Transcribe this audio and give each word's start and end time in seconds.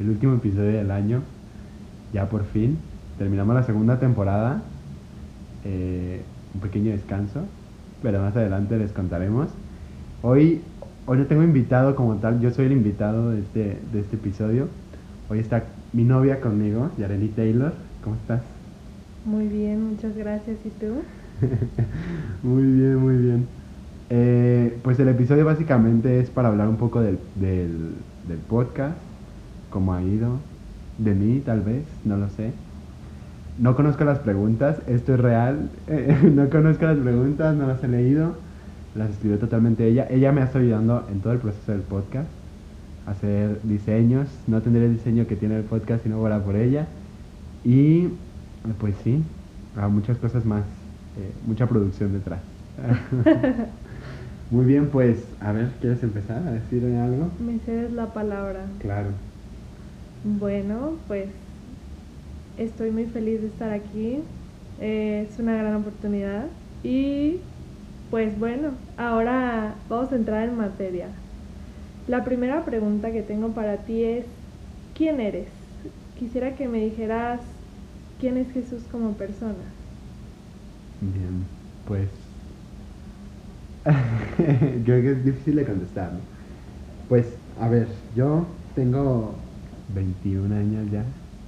el 0.00 0.08
último 0.08 0.34
episodio 0.34 0.72
del 0.72 0.90
año. 0.90 1.22
Ya 2.12 2.28
por 2.28 2.44
fin 2.44 2.78
terminamos 3.18 3.54
la 3.54 3.62
segunda 3.62 4.00
temporada. 4.00 4.62
Eh, 5.64 6.22
un 6.54 6.60
pequeño 6.60 6.90
descanso, 6.90 7.42
pero 8.02 8.20
más 8.20 8.34
adelante 8.34 8.78
les 8.78 8.92
contaremos. 8.92 9.48
Hoy, 10.22 10.62
hoy 11.06 11.18
no 11.18 11.26
tengo 11.26 11.42
invitado 11.42 11.94
como 11.94 12.16
tal, 12.16 12.40
yo 12.40 12.50
soy 12.50 12.66
el 12.66 12.72
invitado 12.72 13.30
de 13.30 13.40
este, 13.40 13.78
de 13.92 14.00
este 14.00 14.16
episodio. 14.16 14.68
Hoy 15.28 15.38
está 15.38 15.64
mi 15.92 16.04
novia 16.04 16.40
conmigo, 16.40 16.90
Yareli 16.98 17.28
Taylor. 17.28 17.74
¿Cómo 18.02 18.16
estás? 18.16 18.40
Muy 19.24 19.46
bien, 19.46 19.90
muchas 19.90 20.16
gracias. 20.16 20.56
¿Y 20.64 20.70
tú? 20.70 21.02
muy 22.42 22.62
bien, 22.62 22.96
muy 22.96 23.16
bien. 23.16 23.46
Eh, 24.08 24.78
pues 24.82 24.98
el 24.98 25.08
episodio 25.08 25.44
básicamente 25.44 26.18
es 26.20 26.30
para 26.30 26.48
hablar 26.48 26.68
un 26.68 26.76
poco 26.76 27.00
del, 27.00 27.18
del, 27.36 27.92
del 28.26 28.38
podcast, 28.48 28.96
cómo 29.70 29.94
ha 29.94 30.02
ido, 30.02 30.38
de 30.98 31.14
mí 31.14 31.40
tal 31.44 31.60
vez, 31.62 31.84
no 32.04 32.16
lo 32.16 32.28
sé. 32.30 32.52
No 33.58 33.76
conozco 33.76 34.04
las 34.04 34.18
preguntas, 34.18 34.78
esto 34.86 35.14
es 35.14 35.20
real, 35.20 35.68
no 36.34 36.48
conozco 36.48 36.84
las 36.86 36.98
preguntas, 36.98 37.54
no 37.56 37.66
las 37.66 37.82
he 37.84 37.88
leído, 37.88 38.34
las 38.94 39.10
escribió 39.10 39.38
totalmente 39.38 39.86
ella. 39.86 40.06
Ella 40.10 40.32
me 40.32 40.40
ha 40.40 40.44
estado 40.44 40.64
ayudando 40.64 41.06
en 41.10 41.20
todo 41.20 41.32
el 41.32 41.38
proceso 41.38 41.72
del 41.72 41.82
podcast, 41.82 42.28
hacer 43.06 43.60
diseños, 43.62 44.28
no 44.46 44.60
tendré 44.60 44.86
el 44.86 44.94
diseño 44.94 45.26
que 45.26 45.36
tiene 45.36 45.56
el 45.56 45.64
podcast 45.64 46.02
si 46.02 46.08
no 46.08 46.18
fuera 46.18 46.38
por 46.38 46.56
ella. 46.56 46.86
Y 47.64 48.08
pues 48.78 48.94
sí, 49.04 49.22
a 49.76 49.88
muchas 49.88 50.18
cosas 50.18 50.44
más, 50.44 50.62
eh, 51.18 51.32
mucha 51.46 51.66
producción 51.66 52.12
detrás. 52.12 52.40
Muy 54.50 54.64
bien, 54.64 54.88
pues, 54.88 55.18
a 55.40 55.52
ver, 55.52 55.68
¿quieres 55.80 56.02
empezar 56.02 56.42
a 56.46 56.50
decirme 56.50 57.00
algo? 57.00 57.28
Me 57.38 57.60
cedes 57.60 57.92
la 57.92 58.06
palabra. 58.06 58.64
Claro. 58.80 59.10
Bueno, 60.24 60.98
pues 61.08 61.28
estoy 62.58 62.90
muy 62.90 63.06
feliz 63.06 63.40
de 63.40 63.48
estar 63.48 63.70
aquí. 63.72 64.22
Es 64.80 65.38
una 65.38 65.56
gran 65.56 65.76
oportunidad. 65.76 66.46
Y 66.82 67.40
pues 68.10 68.38
bueno, 68.38 68.72
ahora 68.96 69.74
vamos 69.88 70.12
a 70.12 70.16
entrar 70.16 70.48
en 70.48 70.56
materia. 70.56 71.08
La 72.06 72.24
primera 72.24 72.64
pregunta 72.64 73.12
que 73.12 73.22
tengo 73.22 73.54
para 73.54 73.84
ti 73.84 74.04
es, 74.04 74.26
¿quién 74.94 75.20
eres? 75.20 75.48
Quisiera 76.18 76.54
que 76.56 76.68
me 76.68 76.78
dijeras 76.80 77.40
quién 78.18 78.36
es 78.36 78.52
Jesús 78.52 78.82
como 78.90 79.16
persona. 79.16 79.74
Bien, 81.00 81.46
pues 81.84 82.10
creo 84.36 85.02
que 85.02 85.12
es 85.12 85.24
difícil 85.24 85.56
de 85.56 85.64
contestar. 85.66 86.12
¿no? 86.12 86.20
Pues, 87.08 87.26
a 87.56 87.68
ver, 87.68 87.88
yo 88.14 88.46
tengo 88.74 89.49
21 89.94 90.54
años 90.54 90.90
ya, 90.90 91.04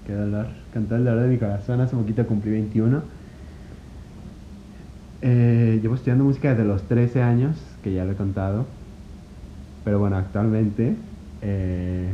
qué 0.07 0.15
dolor, 0.15 0.47
con 0.73 0.87
todo 0.87 0.97
el 0.97 1.05
dolor 1.05 1.23
de 1.23 1.29
mi 1.29 1.39
corazón, 1.39 1.81
hace 1.81 1.97
poquito 1.97 2.27
cumplí 2.27 2.53
21. 2.53 3.03
Eh, 5.25 5.79
llevo 5.81 5.95
estudiando 5.95 6.25
música 6.25 6.51
desde 6.51 6.65
los 6.65 6.83
13 6.83 7.23
años, 7.23 7.57
que 7.83 7.93
ya 7.95 8.05
lo 8.05 8.13
he 8.13 8.17
contado. 8.17 8.67
Pero 9.85 9.99
bueno, 9.99 10.17
actualmente 10.17 10.97
eh, 11.43 12.13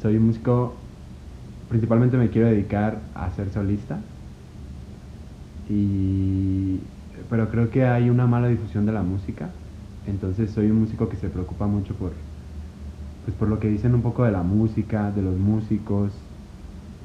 soy 0.00 0.16
un 0.16 0.26
músico, 0.26 0.74
principalmente 1.68 2.16
me 2.16 2.30
quiero 2.30 2.48
dedicar 2.48 2.98
a 3.14 3.30
ser 3.32 3.50
solista. 3.50 3.98
Y, 5.68 6.80
pero 7.28 7.50
creo 7.50 7.70
que 7.70 7.84
hay 7.84 8.08
una 8.08 8.26
mala 8.26 8.48
difusión 8.48 8.86
de 8.86 8.92
la 8.92 9.02
música. 9.02 9.50
Entonces 10.06 10.50
soy 10.50 10.70
un 10.70 10.80
músico 10.80 11.08
que 11.08 11.16
se 11.16 11.28
preocupa 11.28 11.66
mucho 11.66 11.94
por, 11.94 12.12
pues 13.26 13.36
por 13.36 13.48
lo 13.50 13.60
que 13.60 13.68
dicen 13.68 13.94
un 13.96 14.02
poco 14.02 14.24
de 14.24 14.32
la 14.32 14.44
música, 14.44 15.12
de 15.12 15.22
los 15.22 15.38
músicos, 15.38 16.32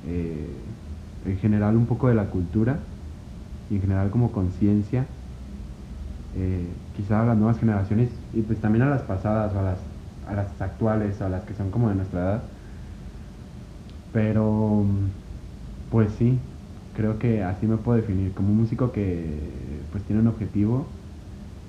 eh, 0.04 0.80
en 1.22 1.38
general 1.40 1.78
un 1.78 1.88
poco 1.88 2.10
de 2.10 2.16
la 2.16 2.32
cultura 2.32 2.96
y 3.70 3.76
en 3.78 3.82
general 3.82 4.12
como 4.12 4.32
conciencia, 4.34 5.20
eh, 6.34 6.88
quizá 6.94 7.22
a 7.22 7.26
las 7.26 7.38
nuevas 7.38 7.60
generaciones 7.60 8.28
y 8.32 8.44
pues 8.44 8.62
también 8.62 8.84
a 8.84 8.90
las 8.90 9.04
pasadas 9.04 9.54
o 9.56 9.60
a 9.60 9.64
las, 9.64 9.92
a 10.22 10.34
las 10.34 10.62
actuales 10.62 11.20
o 11.22 11.26
a 11.26 11.30
las 11.30 11.46
que 11.46 11.54
son 11.54 11.72
como 11.72 11.90
de 11.90 11.96
nuestra 11.96 12.22
edad. 12.22 12.54
Pero 14.12 14.86
pues 15.90 16.14
sí, 16.14 16.58
creo 16.94 17.20
que 17.20 17.44
así 17.44 17.68
me 17.68 17.78
puedo 17.80 17.98
definir, 17.98 18.34
como 18.34 18.52
un 18.52 18.58
músico 18.58 18.92
que 18.92 19.88
pues 19.92 20.06
tiene 20.06 20.22
un 20.22 20.28
objetivo. 20.28 21.02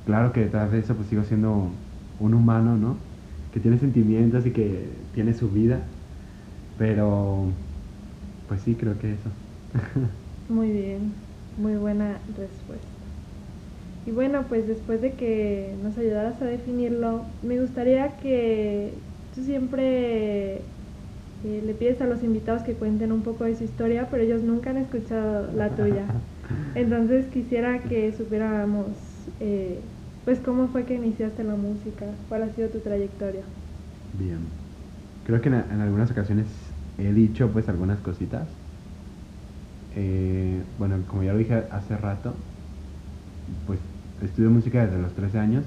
Claro 0.05 0.33
que 0.33 0.41
detrás 0.43 0.73
de 0.73 0.81
eso 0.81 0.97
pues 0.97 1.09
sigo 1.09 1.25
siendo 1.25 1.87
un 2.19 2.35
humano, 2.35 2.79
¿no? 2.79 3.12
Que 3.53 3.61
tiene 3.61 3.79
sentimientos 3.79 4.47
y 4.47 4.53
que 4.53 5.09
tiene 5.13 5.35
su 5.35 5.51
vida, 5.53 6.01
pero 6.77 7.55
pues 8.47 8.63
sí, 8.63 8.77
creo 8.77 8.99
que 8.99 9.15
eso. 9.15 9.31
Muy 10.49 10.71
bien, 10.73 11.27
muy 11.57 11.77
buena 11.77 12.25
respuesta. 12.29 13.07
Y 14.05 14.11
bueno, 14.13 14.49
pues 14.49 14.67
después 14.67 15.01
de 15.01 15.17
que 15.17 15.77
nos 15.79 15.99
ayudaras 15.99 16.43
a 16.43 16.47
definirlo, 16.47 17.39
me 17.43 17.61
gustaría 17.61 18.17
que 18.17 19.09
tú 19.31 19.43
siempre 19.43 20.75
eh, 21.41 21.63
le 21.63 21.75
pides 21.75 22.01
a 22.03 22.07
los 22.07 22.23
invitados 22.25 22.63
que 22.65 22.79
cuenten 22.79 23.13
un 23.13 23.23
poco 23.23 23.45
de 23.45 23.55
su 23.57 23.65
historia, 23.65 24.11
pero 24.11 24.23
ellos 24.25 24.43
nunca 24.45 24.71
han 24.71 24.79
escuchado 24.79 25.53
la 25.53 25.75
tuya. 25.77 26.19
Entonces 26.75 27.29
quisiera 27.29 27.85
que 27.87 28.13
supiéramos, 28.13 29.31
eh, 29.41 29.92
pues, 30.25 30.39
cómo 30.41 30.69
fue 30.69 30.85
que 30.85 30.95
iniciaste 30.95 31.45
la 31.45 31.57
música, 31.57 32.07
cuál 32.29 32.43
ha 32.43 32.49
sido 32.51 32.69
tu 32.69 32.79
trayectoria. 32.79 33.43
Bien. 34.19 34.41
Creo 35.27 35.41
que 35.41 35.49
en, 35.49 35.81
algunas 35.81 36.11
ocasiones 36.11 36.47
he 36.99 37.13
dicho 37.13 37.49
pues 37.53 37.69
algunas 37.69 37.99
cositas. 38.01 38.47
Eh, 39.95 40.63
bueno, 40.79 40.97
como 41.07 41.23
ya 41.23 41.33
lo 41.33 41.39
dije 41.39 41.65
hace 41.71 41.97
rato, 41.97 42.35
pues 43.67 43.79
estudio 44.23 44.51
música 44.51 44.85
desde 44.85 45.01
los 45.01 45.13
13 45.13 45.39
años. 45.39 45.65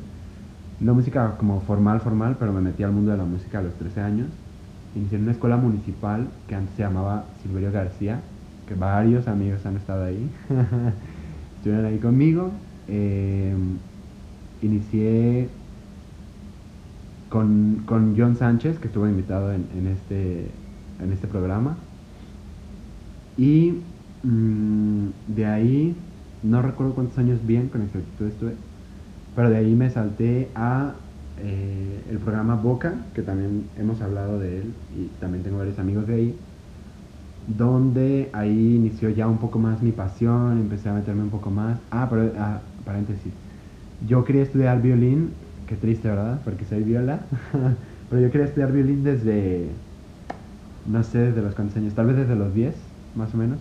No 0.80 0.94
música 0.94 1.38
como 1.38 1.62
formal, 1.62 2.02
formal, 2.02 2.36
pero 2.38 2.52
me 2.52 2.60
metí 2.60 2.84
al 2.84 2.92
mundo 2.92 3.12
de 3.12 3.18
la 3.18 3.24
música 3.24 3.60
a 3.60 3.62
los 3.62 3.74
13 3.76 4.02
años. 4.02 4.28
Inicié 4.96 5.18
en 5.18 5.24
una 5.24 5.32
escuela 5.32 5.58
municipal 5.58 6.28
que 6.48 6.56
antes 6.56 6.76
se 6.76 6.84
llamaba 6.84 7.26
Silverio 7.42 7.72
García, 7.72 8.20
que 8.68 8.76
varios 8.76 9.28
amigos 9.28 9.66
han 9.66 9.78
estado 9.78 10.04
ahí. 10.04 10.30
Estuvieron 11.58 11.86
ahí 11.86 11.98
conmigo. 12.00 12.52
Eh, 12.88 13.56
inicié 14.66 15.48
con, 17.30 17.84
con, 17.86 18.16
John 18.18 18.36
Sánchez, 18.36 18.80
que 18.80 18.88
estuvo 18.88 19.08
invitado 19.08 19.52
en, 19.52 19.88
este, 19.88 20.48
en 21.02 21.12
este 21.12 21.28
programa. 21.28 21.78
Y 23.38 23.81
mmm, 24.24 25.08
de 25.28 25.46
ahí, 25.46 25.96
no 26.44 26.62
recuerdo 26.62 26.94
cuántos 26.94 27.18
años 27.18 27.40
bien 27.46 27.70
con 27.70 27.81
exactitud 27.81 28.28
estuve, 28.28 28.54
pero 29.36 29.50
de 29.50 29.58
ahí 29.58 29.74
me 29.75 29.90
salté 29.90 30.50
a 30.56 30.94
eh, 31.42 32.04
el 32.10 32.18
programa 32.19 32.56
Boca, 32.56 32.94
que 33.13 33.22
también 33.22 33.66
hemos 33.78 34.01
hablado 34.01 34.39
de 34.39 34.62
él 34.62 34.74
y 34.98 35.07
también 35.19 35.44
tengo 35.44 35.57
varios 35.57 35.78
amigos 35.80 36.07
de 36.07 36.13
ahí, 36.16 36.36
donde 37.48 38.30
ahí 38.34 38.75
inició 38.75 39.10
ya 39.10 39.28
un 39.28 39.38
poco 39.38 39.60
más 39.60 39.81
mi 39.81 39.92
pasión, 39.92 40.60
empecé 40.60 40.89
a 40.89 40.94
meterme 40.94 41.24
un 41.24 41.30
poco 41.30 41.51
más. 41.51 41.78
Ah, 41.92 42.07
pero, 42.10 42.31
ah, 42.39 42.62
paréntesis, 42.86 43.34
yo 44.01 44.24
quería 44.25 44.44
estudiar 44.44 44.81
violín, 44.81 45.31
qué 45.68 45.75
triste, 45.75 46.07
¿verdad? 46.07 46.42
Porque 46.44 46.65
soy 46.65 46.83
viola, 46.83 47.19
pero 48.09 48.21
yo 48.21 48.31
quería 48.31 48.47
estudiar 48.47 48.71
violín 48.71 49.03
desde, 49.03 49.69
no 50.86 51.03
sé, 51.03 51.19
desde 51.19 51.42
los 51.42 51.56
cuántos 51.56 51.77
años, 51.77 51.94
tal 51.94 52.07
vez 52.07 52.18
desde 52.18 52.36
los 52.36 52.53
10, 52.53 52.75
más 53.15 53.33
o 53.33 53.38
menos. 53.38 53.59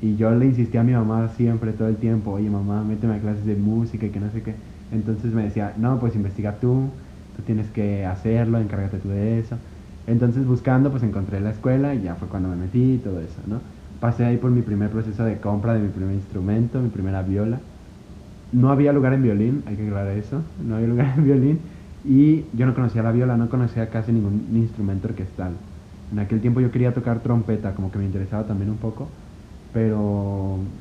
Y 0.00 0.16
yo 0.16 0.30
le 0.30 0.46
insistí 0.46 0.78
a 0.78 0.82
mi 0.82 0.92
mamá 0.92 1.28
siempre, 1.36 1.72
todo 1.72 1.88
el 1.88 1.96
tiempo, 1.96 2.32
oye 2.32 2.48
mamá, 2.50 2.84
méteme 2.84 3.16
a 3.16 3.20
clases 3.20 3.44
de 3.44 3.56
música 3.56 4.06
y 4.06 4.10
que 4.10 4.20
no 4.20 4.30
sé 4.30 4.42
qué. 4.42 4.54
Entonces 4.92 5.32
me 5.32 5.42
decía, 5.42 5.74
no, 5.76 5.98
pues 5.98 6.14
investiga 6.14 6.60
tú, 6.60 6.90
tú 7.36 7.42
tienes 7.42 7.70
que 7.70 8.06
hacerlo, 8.06 8.58
encárgate 8.58 8.98
tú 8.98 9.08
de 9.08 9.40
eso. 9.40 9.56
Entonces 10.06 10.46
buscando, 10.46 10.90
pues 10.90 11.02
encontré 11.02 11.40
la 11.40 11.50
escuela 11.50 11.94
y 11.94 12.02
ya 12.02 12.14
fue 12.14 12.28
cuando 12.28 12.48
me 12.48 12.56
metí 12.56 12.94
y 12.94 12.98
todo 12.98 13.20
eso, 13.20 13.40
¿no? 13.46 13.60
Pasé 14.00 14.24
ahí 14.24 14.36
por 14.38 14.50
mi 14.50 14.62
primer 14.62 14.90
proceso 14.90 15.24
de 15.24 15.38
compra 15.40 15.74
de 15.74 15.80
mi 15.80 15.88
primer 15.88 16.14
instrumento, 16.14 16.80
mi 16.80 16.88
primera 16.88 17.22
viola. 17.22 17.60
No 18.50 18.70
había 18.70 18.92
lugar 18.92 19.12
en 19.12 19.22
violín, 19.22 19.62
hay 19.66 19.76
que 19.76 19.84
aclarar 19.86 20.16
eso, 20.16 20.52
no 20.56 20.76
había 20.76 20.88
lugar 20.88 21.14
en 21.18 21.24
violín. 21.24 21.70
Y 22.02 22.56
yo 22.56 22.66
no 22.66 22.74
conocía 22.74 23.02
la 23.02 23.12
viola, 23.12 23.36
no 23.36 23.48
conocía 23.48 23.90
casi 23.90 24.12
ningún 24.12 24.56
instrumento 24.56 25.08
orquestal. 25.08 25.66
En 26.10 26.18
aquel 26.20 26.40
tiempo 26.40 26.60
yo 26.60 26.70
quería 26.70 26.94
tocar 26.94 27.22
trompeta, 27.22 27.74
como 27.74 27.90
que 27.90 27.98
me 27.98 28.06
interesaba 28.06 28.46
también 28.46 28.70
un 28.70 28.78
poco, 28.78 29.18
pero 29.70 30.80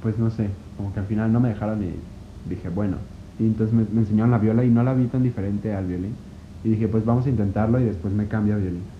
pues 0.00 0.18
no 0.18 0.30
sé, 0.30 0.62
como 0.74 0.92
que 0.92 1.00
al 1.00 1.06
final 1.06 1.32
no 1.32 1.40
me 1.40 1.48
dejaron 1.50 1.82
y 1.82 2.10
dije, 2.44 2.68
bueno, 2.68 3.08
y 3.36 3.46
entonces 3.46 3.74
me, 3.74 3.84
me 3.84 4.00
enseñaron 4.02 4.30
la 4.30 4.38
viola 4.38 4.64
y 4.64 4.70
no 4.70 4.82
la 4.82 4.94
vi 4.94 5.08
tan 5.08 5.22
diferente 5.22 5.72
al 5.74 5.86
violín. 5.86 6.24
Y 6.62 6.70
dije, 6.70 6.88
pues 6.88 7.04
vamos 7.04 7.26
a 7.26 7.30
intentarlo 7.30 7.80
y 7.80 7.84
después 7.84 8.12
me 8.14 8.28
cambio 8.28 8.54
a 8.54 8.58
violín. 8.58 8.92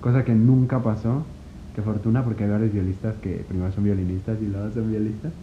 Cosa 0.00 0.24
que 0.24 0.34
nunca 0.34 0.82
pasó, 0.82 1.36
qué 1.72 1.82
fortuna, 1.82 2.24
porque 2.24 2.44
hay 2.44 2.50
varios 2.50 2.72
violistas 2.72 3.18
que 3.18 3.44
primero 3.44 3.72
son 3.72 3.84
violinistas 3.84 4.40
y 4.42 4.46
luego 4.48 4.70
son 4.72 4.88
violistas. 4.90 5.34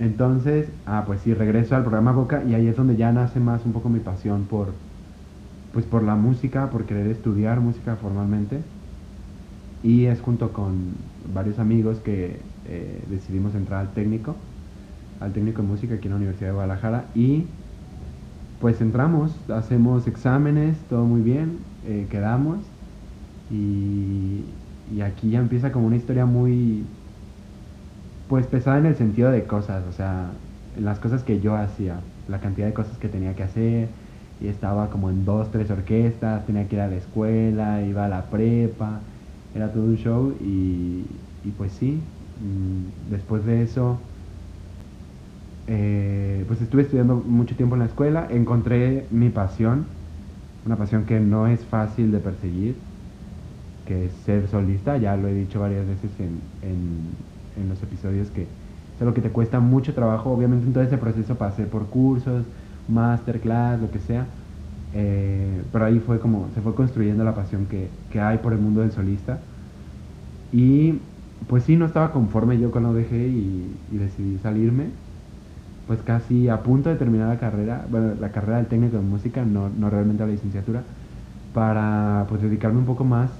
Entonces, 0.00 0.80
ah, 0.86 1.04
pues 1.06 1.22
sí, 1.22 1.34
regreso 1.34 1.76
al 1.76 1.82
programa 1.84 2.12
Boca 2.12 2.42
y 2.44 2.54
ahí 2.54 2.66
es 2.68 2.76
donde 2.76 2.96
ya 2.96 3.12
nace 3.12 3.38
más 3.40 3.66
un 3.66 3.72
poco 3.72 3.90
mi 3.90 4.00
pasión 4.00 4.48
por, 4.48 4.82
pues 5.72 5.86
por 5.86 6.02
la 6.04 6.16
música, 6.16 6.70
por 6.70 6.86
querer 6.86 7.08
estudiar 7.08 7.60
música 7.60 7.96
formalmente. 7.98 8.72
Y 9.82 10.06
es 10.06 10.20
junto 10.20 10.52
con 10.52 11.12
varios 11.22 11.58
amigos 11.58 12.00
que 12.00 12.54
eh, 12.64 13.06
decidimos 13.08 13.54
entrar 13.54 13.80
al 13.80 13.94
técnico, 13.94 14.48
al 15.18 15.32
técnico 15.32 15.62
de 15.62 15.68
música 15.68 15.94
aquí 15.96 16.08
en 16.08 16.12
la 16.12 16.16
Universidad 16.18 16.48
de 16.50 16.54
Guadalajara. 16.54 17.12
Y 17.14 17.56
pues 18.58 18.80
entramos, 18.80 19.48
hacemos 19.50 20.06
exámenes, 20.06 20.86
todo 20.86 21.06
muy 21.06 21.22
bien, 21.22 21.74
eh, 21.82 22.08
quedamos. 22.10 22.78
Y, 23.48 24.60
y 24.86 25.00
aquí 25.02 25.30
ya 25.30 25.40
empieza 25.40 25.72
como 25.72 25.86
una 25.86 25.96
historia 25.96 26.26
muy, 26.26 26.99
pues 28.30 28.46
pesada 28.46 28.78
en 28.78 28.86
el 28.86 28.96
sentido 28.96 29.30
de 29.32 29.46
cosas, 29.48 29.86
o 29.86 29.92
sea, 29.92 30.44
en 30.74 30.84
las 30.84 31.00
cosas 31.00 31.24
que 31.24 31.40
yo 31.40 31.56
hacía, 31.56 32.14
la 32.26 32.40
cantidad 32.40 32.66
de 32.68 32.74
cosas 32.74 32.98
que 32.98 33.08
tenía 33.08 33.34
que 33.34 33.42
hacer, 33.42 33.98
y 34.38 34.46
estaba 34.48 34.88
como 34.90 35.10
en 35.10 35.24
dos, 35.24 35.50
tres 35.50 35.70
orquestas, 35.70 36.46
tenía 36.46 36.68
que 36.68 36.76
ir 36.76 36.82
a 36.82 36.88
la 36.88 36.96
escuela, 36.96 37.82
iba 37.82 38.04
a 38.06 38.08
la 38.08 38.30
prepa, 38.30 39.10
era 39.52 39.72
todo 39.72 39.84
un 39.86 39.96
show 39.96 40.36
y, 40.40 41.26
y 41.42 41.52
pues 41.52 41.74
sí, 41.74 42.14
mm, 42.36 42.90
después 43.10 43.44
de 43.44 43.62
eso, 43.64 44.12
eh, 45.66 46.44
pues 46.48 46.60
estuve 46.60 46.82
estudiando 46.82 47.16
mucho 47.16 47.56
tiempo 47.56 47.74
en 47.76 47.80
la 47.80 47.86
escuela, 47.86 48.26
encontré 48.30 49.08
mi 49.10 49.30
pasión, 49.30 49.98
una 50.64 50.78
pasión 50.78 51.06
que 51.06 51.20
no 51.20 51.46
es 51.48 51.66
fácil 51.66 52.12
de 52.12 52.20
perseguir, 52.20 52.88
que 53.84 54.06
es 54.06 54.22
ser 54.22 54.48
solista, 54.48 54.96
ya 54.98 55.16
lo 55.16 55.28
he 55.28 55.34
dicho 55.34 55.60
varias 55.60 55.86
veces 55.86 56.18
en, 56.20 56.56
en 56.60 57.29
en 57.56 57.68
los 57.68 57.82
episodios 57.82 58.30
que 58.30 58.42
es 58.42 59.02
algo 59.02 59.14
que 59.14 59.22
te 59.22 59.30
cuesta 59.30 59.60
mucho 59.60 59.94
trabajo. 59.94 60.30
Obviamente 60.30 60.66
en 60.66 60.72
todo 60.72 60.84
ese 60.84 60.98
proceso 60.98 61.34
pasé 61.36 61.64
por 61.64 61.86
cursos, 61.86 62.44
masterclass, 62.88 63.80
lo 63.80 63.90
que 63.90 63.98
sea. 63.98 64.26
Eh, 64.92 65.62
pero 65.72 65.84
ahí 65.84 66.00
fue 66.00 66.18
como, 66.18 66.48
se 66.54 66.60
fue 66.60 66.74
construyendo 66.74 67.24
la 67.24 67.34
pasión 67.34 67.66
que, 67.66 67.88
que, 68.10 68.20
hay 68.20 68.38
por 68.38 68.52
el 68.52 68.58
mundo 68.58 68.80
del 68.80 68.92
solista. 68.92 69.38
Y 70.52 70.98
pues 71.48 71.64
sí, 71.64 71.76
no 71.76 71.86
estaba 71.86 72.12
conforme 72.12 72.58
yo 72.58 72.70
cuando 72.70 72.92
dejé 72.92 73.28
y, 73.28 73.74
y, 73.92 73.96
decidí 73.96 74.38
salirme. 74.38 74.88
Pues 75.86 76.00
casi 76.02 76.48
a 76.48 76.62
punto 76.62 76.88
de 76.88 76.96
terminar 76.96 77.28
la 77.28 77.38
carrera, 77.38 77.84
bueno, 77.90 78.12
la 78.20 78.30
carrera 78.30 78.58
del 78.58 78.66
técnico 78.66 78.96
de 78.96 79.02
música, 79.02 79.44
no, 79.44 79.68
no 79.70 79.90
realmente 79.90 80.24
la 80.24 80.30
licenciatura, 80.30 80.82
para 81.52 82.26
pues 82.28 82.42
dedicarme 82.42 82.78
un 82.78 82.84
poco 82.84 83.04
más 83.04 83.30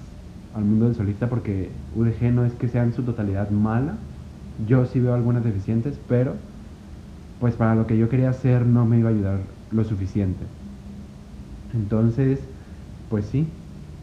al 0.55 0.65
mundo 0.65 0.87
del 0.87 0.95
solista 0.95 1.29
porque 1.29 1.71
UDG 1.95 2.33
no 2.33 2.45
es 2.45 2.55
que 2.55 2.69
sea 2.69 2.83
en 2.83 2.93
su 2.93 3.05
totalidad 3.05 3.51
mala. 3.51 3.95
Yo 4.67 4.87
sí 4.87 5.01
veo 5.01 5.15
algunas 5.15 5.45
deficientes, 5.45 5.99
pero 6.09 6.35
pues 7.39 7.57
para 7.57 7.75
lo 7.75 7.87
que 7.87 7.97
yo 7.99 8.09
quería 8.09 8.31
hacer 8.31 8.67
no 8.67 8.87
me 8.87 8.99
iba 8.99 9.09
a 9.09 9.13
ayudar 9.13 9.41
lo 9.71 9.85
suficiente. 9.85 10.53
Entonces, 11.73 12.41
pues 13.09 13.27
sí, 13.27 13.47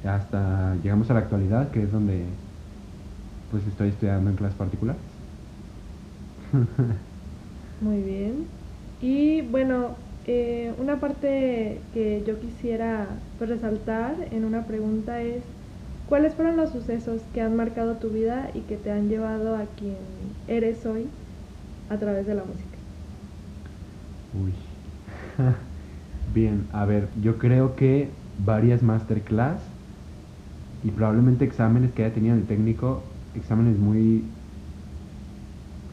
hasta 0.03 0.75
llegamos 0.81 1.09
a 1.09 1.13
la 1.13 1.19
actualidad, 1.21 1.71
que 1.71 1.83
es 1.83 1.91
donde 1.91 2.39
pues 3.49 3.65
estoy 3.67 3.89
estudiando 3.89 4.29
en 4.29 4.35
clases 4.35 4.57
particulares. 4.57 5.01
Muy 7.79 8.01
bien. 8.03 8.47
Y 8.99 9.41
bueno, 9.41 9.97
eh, 10.25 10.73
una 10.77 10.99
parte 10.99 11.89
que 11.93 12.23
yo 12.25 12.39
quisiera 12.39 13.23
pues, 13.37 13.49
resaltar 13.49 14.27
en 14.31 14.45
una 14.45 14.65
pregunta 14.67 15.21
es 15.21 15.43
¿Cuáles 16.07 16.35
fueron 16.35 16.55
los 16.55 16.71
sucesos 16.71 17.27
que 17.33 17.41
han 17.41 17.55
marcado 17.55 17.99
tu 17.99 18.09
vida 18.11 18.49
y 18.53 18.61
que 18.61 18.77
te 18.77 18.91
han 18.91 19.09
llevado 19.09 19.55
a 19.57 19.75
quien 19.75 20.39
eres 20.47 20.85
hoy 20.85 21.19
a 21.89 21.99
través 21.99 22.25
de 22.25 22.33
la 22.33 22.45
música? 22.45 22.79
Uy. 24.31 24.53
Bien, 26.33 26.69
a 26.71 26.85
ver, 26.85 27.13
yo 27.21 27.37
creo 27.37 27.75
que 27.75 28.21
varias 28.37 28.83
masterclass 28.83 29.77
y 30.81 30.91
probablemente 30.91 31.45
exámenes 31.45 31.93
que 31.93 32.03
haya 32.05 32.13
tenido 32.13 32.35
el 32.35 32.47
técnico, 32.47 33.17
exámenes 33.33 33.77
muy, 33.77 34.37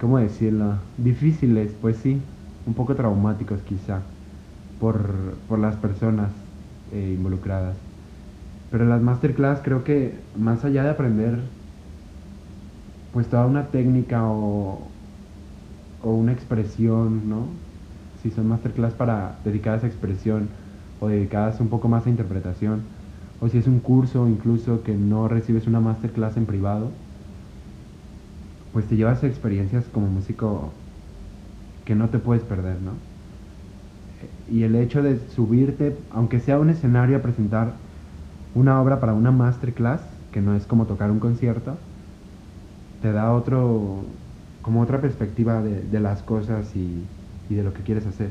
¿cómo 0.00 0.18
decirlo? 0.18 0.92
Difíciles, 0.96 1.76
pues 1.80 1.96
sí, 1.98 2.32
un 2.64 2.74
poco 2.74 2.94
traumáticos 2.96 3.62
quizá, 3.62 4.14
por, 4.78 5.44
por 5.48 5.58
las 5.58 5.76
personas 5.76 6.32
eh, 6.92 7.12
involucradas. 7.16 7.93
Pero 8.74 8.86
las 8.86 9.00
masterclass 9.02 9.60
creo 9.62 9.84
que 9.84 10.26
más 10.34 10.64
allá 10.64 10.82
de 10.82 10.90
aprender 10.90 11.54
pues 13.12 13.28
toda 13.30 13.46
una 13.46 13.70
técnica 13.70 14.28
o, 14.28 14.96
o 15.98 16.14
una 16.14 16.32
expresión, 16.32 17.28
¿no? 17.28 17.62
Si 18.14 18.30
son 18.30 18.48
masterclass 18.48 18.94
para 18.94 19.40
dedicadas 19.44 19.84
a 19.84 19.86
expresión 19.86 20.56
o 20.98 21.08
dedicadas 21.08 21.60
un 21.60 21.70
poco 21.70 21.88
más 21.88 22.06
a 22.06 22.10
interpretación, 22.10 22.96
o 23.38 23.48
si 23.48 23.58
es 23.58 23.66
un 23.66 23.80
curso 23.80 24.28
incluso 24.28 24.82
que 24.82 24.96
no 24.96 25.28
recibes 25.28 25.66
una 25.66 25.80
masterclass 25.80 26.36
en 26.36 26.46
privado, 26.46 27.00
pues 28.72 28.86
te 28.88 28.96
llevas 28.96 29.24
experiencias 29.24 29.88
como 29.88 30.08
músico 30.08 30.82
que 31.84 31.94
no 31.94 32.10
te 32.10 32.18
puedes 32.18 32.44
perder, 32.44 32.82
¿no? 32.82 33.06
Y 34.46 34.62
el 34.62 34.74
hecho 34.76 35.02
de 35.02 35.28
subirte, 35.28 36.06
aunque 36.10 36.40
sea 36.40 36.58
un 36.58 36.70
escenario 36.70 37.16
a 37.18 37.22
presentar 37.22 37.83
una 38.54 38.80
obra 38.80 39.00
para 39.00 39.14
una 39.14 39.30
masterclass, 39.30 40.00
que 40.32 40.40
no 40.40 40.54
es 40.54 40.64
como 40.66 40.84
tocar 40.84 41.10
un 41.10 41.18
concierto, 41.18 41.76
te 43.02 43.12
da 43.12 43.32
otro, 43.32 44.02
como 44.62 44.80
otra 44.80 45.00
perspectiva 45.00 45.62
de, 45.62 46.00
las 46.00 46.22
cosas 46.22 46.74
y, 46.74 47.04
de 47.54 47.62
lo 47.62 47.72
que 47.74 47.82
quieres 47.82 48.06
hacer. 48.06 48.30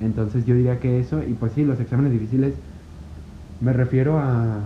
Entonces 0.00 0.46
yo 0.46 0.54
diría 0.54 0.78
que 0.78 1.00
eso, 1.00 1.22
y 1.22 1.32
pues 1.34 1.52
sí, 1.52 1.64
los 1.64 1.80
exámenes 1.80 2.12
difíciles, 2.12 2.54
me 3.60 3.72
refiero 3.72 4.18
a, 4.18 4.60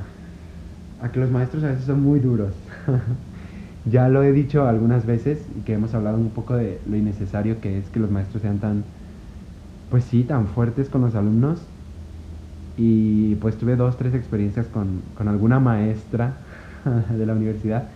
a 1.02 1.09
que 1.12 1.21
los 1.21 1.31
maestros 1.31 1.62
a 1.64 1.69
veces 1.69 1.85
son 1.85 2.02
muy 2.02 2.19
duros. 2.19 2.52
ya 3.90 4.09
lo 4.09 4.23
he 4.23 4.33
dicho 4.33 4.67
algunas 4.67 5.07
veces 5.07 5.38
y 5.57 5.61
que 5.61 5.75
hemos 5.75 5.95
hablado 5.95 6.19
un 6.19 6.31
poco 6.31 6.55
de 6.57 6.81
lo 6.88 6.97
innecesario 6.97 7.61
que 7.61 7.79
es 7.79 7.88
que 7.90 8.00
los 8.00 8.11
maestros 8.11 8.43
sean 8.43 8.59
tan, 8.59 8.83
pues 9.88 10.05
sí, 10.05 10.25
tan 10.25 10.49
fuertes 10.49 10.88
con 10.88 11.00
los 11.00 11.14
alumnos 11.14 11.70
y 12.82 13.37
pues 13.37 13.58
tuve 13.58 13.76
dos, 13.76 13.96
tres 13.99 14.14
experiencias 14.14 14.68
con, 14.68 15.12
con 15.14 15.28
alguna 15.28 15.60
maestra 15.60 16.46
de 17.10 17.26
la 17.26 17.34
universidad 17.34 17.92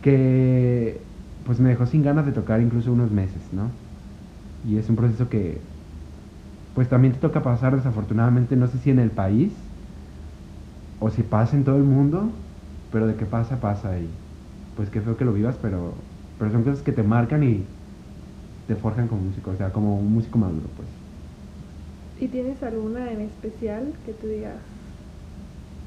que 0.00 1.12
pues 1.44 1.60
me 1.60 1.70
dejó 1.70 1.86
sin 1.86 2.02
ganas 2.02 2.26
de 2.26 2.32
tocar 2.32 2.60
incluso 2.62 2.92
unos 2.92 3.10
meses, 3.12 3.52
¿no? 3.52 3.80
Y 4.62 4.78
es 4.78 4.88
un 4.90 4.96
proceso 4.96 5.28
que 5.30 5.72
pues 6.74 6.88
también 6.90 7.14
te 7.14 7.20
toca 7.20 7.42
pasar 7.42 7.74
desafortunadamente, 7.76 8.54
no 8.56 8.66
sé 8.66 8.78
si 8.78 8.90
en 8.90 8.98
el 8.98 9.12
país 9.12 9.72
o 10.98 11.10
si 11.10 11.22
pasa 11.22 11.56
en 11.56 11.64
todo 11.64 11.76
el 11.76 11.84
mundo, 11.84 12.48
pero 12.90 13.06
de 13.06 13.16
qué 13.16 13.26
pasa, 13.26 13.60
pasa 13.60 13.98
y 14.00 14.22
pues 14.74 14.90
qué 14.90 15.00
feo 15.02 15.16
que 15.16 15.24
lo 15.24 15.32
vivas, 15.32 15.58
pero, 15.58 16.10
pero 16.36 16.50
son 16.52 16.64
cosas 16.64 16.82
que 16.82 16.92
te 16.92 17.02
marcan 17.02 17.42
y 17.42 17.78
te 18.66 18.76
forjan 18.76 19.08
como 19.08 19.22
músico, 19.24 19.52
o 19.52 19.56
sea, 19.56 19.72
como 19.72 19.98
un 20.00 20.12
músico 20.12 20.38
maduro, 20.38 20.74
pues. 20.74 21.03
¿Y 22.24 22.28
tienes 22.28 22.62
alguna 22.62 23.12
en 23.12 23.20
especial 23.20 23.92
que 24.06 24.14
tú 24.14 24.26
digas, 24.26 24.56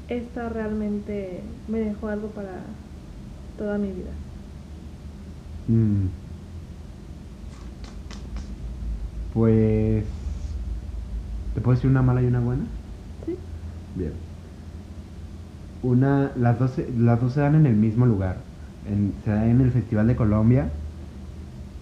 esta 0.08 0.48
realmente 0.48 1.40
me 1.66 1.80
dejó 1.80 2.06
algo 2.06 2.28
para 2.28 2.60
toda 3.58 3.76
mi 3.76 3.88
vida? 3.88 4.12
Mm. 5.66 6.06
Pues, 9.34 10.04
¿te 11.56 11.60
puedo 11.60 11.74
decir 11.74 11.90
una 11.90 12.02
mala 12.02 12.22
y 12.22 12.26
una 12.26 12.38
buena? 12.38 12.62
Sí. 13.26 13.34
Bien. 13.96 14.12
Una, 15.82 16.30
las 16.36 16.56
dos, 16.60 16.78
las 17.00 17.20
dos 17.20 17.32
se 17.32 17.40
dan 17.40 17.56
en 17.56 17.66
el 17.66 17.74
mismo 17.74 18.06
lugar. 18.06 18.36
En, 18.88 19.12
se 19.24 19.32
dan 19.32 19.50
en 19.50 19.60
el 19.60 19.72
Festival 19.72 20.06
de 20.06 20.14
Colombia 20.14 20.68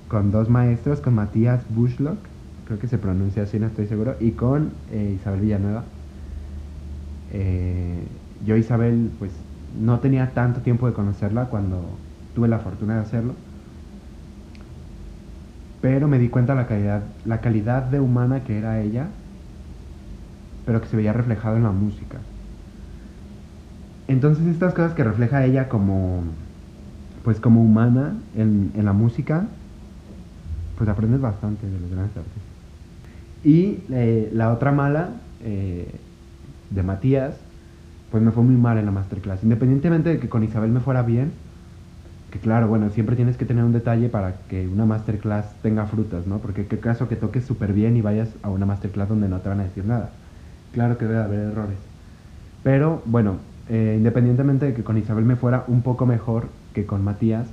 con 0.08 0.30
dos 0.32 0.48
maestros, 0.48 1.02
con 1.02 1.12
Matías 1.12 1.62
Bushlock 1.75 2.16
creo 2.66 2.78
que 2.78 2.88
se 2.88 2.99
pronuncia 2.99 3.44
así, 3.44 3.58
no 3.58 3.66
estoy 3.68 3.87
seguro, 3.87 4.16
y 4.20 4.32
con 4.32 4.73
eh, 4.90 5.14
Isabel 5.16 5.40
Villanueva. 5.40 5.85
Eh, 7.28 8.20
yo 8.44 8.56
Isabel, 8.56 9.16
pues 9.18 9.32
no 9.78 10.00
tenía 10.00 10.35
tanto 10.35 10.62
tiempo 10.62 10.87
de 10.87 10.92
conocerla 10.94 11.49
cuando 11.49 11.80
tuve 12.35 12.49
la 12.49 12.58
fortuna 12.61 12.96
de 12.96 13.00
hacerlo, 13.02 13.35
pero 15.80 16.08
me 16.08 16.18
di 16.18 16.28
cuenta 16.28 16.54
la 16.54 16.66
calidad, 16.66 17.02
la 17.25 17.40
calidad 17.40 17.85
de 17.85 18.00
humana 18.00 18.44
que 18.44 18.58
era 18.58 18.80
ella, 18.80 19.06
pero 20.64 20.80
que 20.80 20.88
se 20.88 20.96
veía 20.96 21.12
reflejado 21.12 21.56
en 21.56 21.62
la 21.62 21.73
música. 21.73 22.18
entonces 24.06 24.46
estas 24.46 24.75
cosas 24.75 24.94
que 24.94 25.04
refleja 25.04 25.44
ella 25.44 25.68
como, 25.68 26.23
pues 27.23 27.40
como 27.40 27.62
humana 27.62 28.25
en, 28.32 28.73
en 28.75 28.85
la 28.85 28.92
música, 28.92 29.58
pues 30.76 30.88
aprendes 30.88 31.20
bastante 31.20 31.68
de 31.68 31.80
los 31.80 31.90
grandes 31.90 32.16
artistas. 32.16 32.45
Y 33.46 33.78
eh, 33.92 34.28
la 34.32 34.52
otra 34.52 34.72
mala, 34.72 35.10
eh, 35.44 35.86
de 36.70 36.82
Matías, 36.82 37.36
pues 38.10 38.20
me 38.20 38.32
fue 38.32 38.42
muy 38.42 38.56
mal 38.56 38.76
en 38.76 38.86
la 38.86 38.90
masterclass. 38.90 39.44
Independientemente 39.44 40.08
de 40.08 40.18
que 40.18 40.28
con 40.28 40.42
Isabel 40.42 40.72
me 40.72 40.80
fuera 40.80 41.02
bien, 41.02 41.30
que 42.32 42.40
claro, 42.40 42.66
bueno, 42.66 42.90
siempre 42.90 43.14
tienes 43.14 43.36
que 43.36 43.44
tener 43.44 43.62
un 43.62 43.72
detalle 43.72 44.08
para 44.08 44.34
que 44.48 44.66
una 44.66 44.84
masterclass 44.84 45.46
tenga 45.62 45.86
frutas, 45.86 46.26
¿no? 46.26 46.38
Porque 46.38 46.66
qué 46.66 46.80
caso 46.80 47.08
que 47.08 47.14
toques 47.14 47.44
súper 47.44 47.72
bien 47.72 47.96
y 47.96 48.00
vayas 48.00 48.30
a 48.42 48.50
una 48.50 48.66
masterclass 48.66 49.08
donde 49.08 49.28
no 49.28 49.38
te 49.38 49.48
van 49.48 49.60
a 49.60 49.64
decir 49.64 49.84
nada. 49.84 50.10
Claro 50.72 50.98
que 50.98 51.04
debe 51.04 51.22
haber 51.22 51.38
errores. 51.38 51.78
Pero 52.64 53.00
bueno, 53.04 53.36
eh, 53.68 53.94
independientemente 53.96 54.66
de 54.66 54.74
que 54.74 54.82
con 54.82 54.98
Isabel 54.98 55.24
me 55.24 55.36
fuera 55.36 55.62
un 55.68 55.82
poco 55.82 56.04
mejor 56.04 56.48
que 56.74 56.84
con 56.84 57.04
Matías, 57.04 57.46